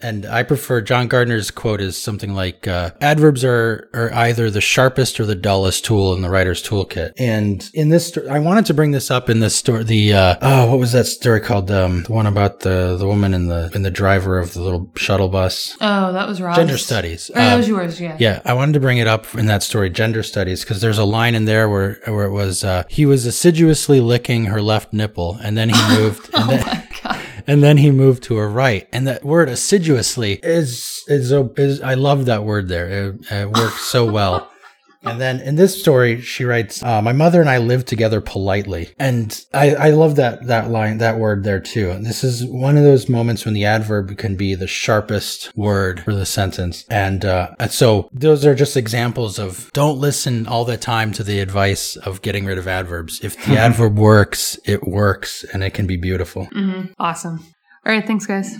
And 0.00 0.26
I 0.26 0.44
prefer 0.44 0.80
John 0.80 1.08
Gardner's 1.08 1.50
quote 1.50 1.80
is 1.80 2.00
something 2.00 2.32
like 2.32 2.68
uh, 2.68 2.92
adverbs 3.00 3.44
are, 3.44 3.90
are 3.92 4.12
either 4.14 4.48
the 4.48 4.60
sharpest 4.60 5.18
or 5.18 5.26
the 5.26 5.34
dullest 5.34 5.84
tool 5.84 6.14
in 6.14 6.22
the 6.22 6.30
writer's 6.30 6.62
toolkit. 6.62 7.14
And 7.18 7.68
in 7.74 7.88
this, 7.88 8.06
sto- 8.06 8.28
I 8.30 8.38
wanted 8.38 8.66
to 8.66 8.74
bring 8.74 8.92
this 8.92 9.10
up 9.10 9.28
in 9.28 9.40
this 9.40 9.56
story. 9.56 9.82
The 9.82 10.12
uh, 10.12 10.36
oh, 10.40 10.70
what 10.70 10.78
was 10.78 10.92
that 10.92 11.06
story 11.06 11.40
called? 11.40 11.68
Um, 11.72 12.04
the 12.04 12.12
one 12.12 12.26
about 12.28 12.60
the 12.60 12.96
the 12.96 13.08
woman 13.08 13.34
in 13.34 13.48
the 13.48 13.72
in 13.74 13.82
the 13.82 13.90
driver 13.90 14.38
of 14.38 14.54
the 14.54 14.62
little 14.62 14.88
shuttle 14.94 15.28
bus. 15.28 15.76
Oh, 15.80 16.12
that 16.12 16.28
was 16.28 16.40
Rob's. 16.40 16.58
Gender 16.58 16.78
studies. 16.78 17.28
Oh, 17.34 17.38
that 17.40 17.52
Um, 17.54 17.58
was 17.58 17.68
yours, 17.68 18.00
yeah. 18.00 18.16
yeah, 18.20 18.40
I 18.44 18.52
wanted 18.54 18.74
to 18.74 18.80
bring 18.80 18.98
it 18.98 19.08
up 19.08 19.34
in 19.34 19.46
that 19.46 19.64
story, 19.64 19.90
gender 19.90 20.22
studies, 20.22 20.62
because 20.62 20.80
there's 20.80 20.98
a 20.98 21.04
line 21.04 21.34
in 21.34 21.44
there 21.44 21.68
where 21.68 21.98
where 22.06 22.26
it 22.26 22.30
was 22.32 22.62
uh, 22.62 22.84
he 22.88 23.04
was 23.04 23.26
assiduously 23.26 24.00
licking 24.00 24.44
her 24.44 24.62
left 24.62 24.92
nipple, 24.92 25.38
and 25.42 25.58
then 25.58 25.70
he 25.70 25.88
moved, 25.98 26.30
and, 26.34 26.50
then, 26.50 26.87
and 27.48 27.62
then 27.62 27.78
he 27.78 27.90
moved 27.90 28.22
to 28.24 28.36
her 28.36 28.48
right. 28.48 28.86
And 28.92 29.08
that 29.08 29.24
word 29.24 29.48
assiduously 29.48 30.34
is 30.42 31.02
is, 31.08 31.32
is 31.32 31.80
I 31.80 31.94
love 31.94 32.26
that 32.26 32.44
word 32.44 32.68
there. 32.68 32.86
It, 32.88 33.32
it 33.32 33.50
works 33.50 33.80
so 33.80 34.04
well. 34.04 34.52
And 35.02 35.20
then 35.20 35.40
in 35.40 35.56
this 35.56 35.80
story, 35.80 36.20
she 36.20 36.44
writes, 36.44 36.82
uh, 36.82 37.00
"My 37.00 37.12
mother 37.12 37.40
and 37.40 37.48
I 37.48 37.58
lived 37.58 37.86
together 37.86 38.20
politely," 38.20 38.90
and 38.98 39.40
I, 39.54 39.74
I 39.74 39.90
love 39.90 40.16
that 40.16 40.46
that 40.46 40.70
line, 40.70 40.98
that 40.98 41.18
word 41.18 41.44
there 41.44 41.60
too. 41.60 41.90
And 41.90 42.04
this 42.04 42.24
is 42.24 42.44
one 42.44 42.76
of 42.76 42.84
those 42.84 43.08
moments 43.08 43.44
when 43.44 43.54
the 43.54 43.64
adverb 43.64 44.18
can 44.18 44.36
be 44.36 44.54
the 44.54 44.66
sharpest 44.66 45.52
word 45.56 46.00
for 46.00 46.14
the 46.14 46.26
sentence. 46.26 46.84
And, 46.90 47.24
uh, 47.24 47.50
and 47.58 47.70
so 47.70 48.08
those 48.12 48.44
are 48.44 48.54
just 48.54 48.76
examples 48.76 49.38
of 49.38 49.70
don't 49.72 49.98
listen 49.98 50.46
all 50.46 50.64
the 50.64 50.76
time 50.76 51.12
to 51.12 51.22
the 51.22 51.40
advice 51.40 51.96
of 51.96 52.22
getting 52.22 52.44
rid 52.44 52.58
of 52.58 52.66
adverbs. 52.66 53.20
If 53.22 53.36
the 53.46 53.56
adverb 53.66 53.98
works, 53.98 54.58
it 54.64 54.86
works, 54.86 55.44
and 55.52 55.62
it 55.62 55.74
can 55.74 55.86
be 55.86 55.96
beautiful. 55.96 56.46
hmm 56.46 56.86
Awesome. 56.98 57.38
All 57.86 57.92
right. 57.92 58.06
Thanks, 58.06 58.26
guys. 58.26 58.56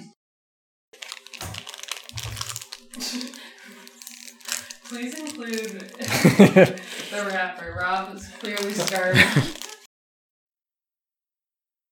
Please 4.88 5.14
include 5.18 5.81
the 5.98 7.31
rapper. 7.31 7.77
Rob 7.79 8.16
is 8.16 8.27
clearly 8.40 8.72
scarred. 8.72 9.18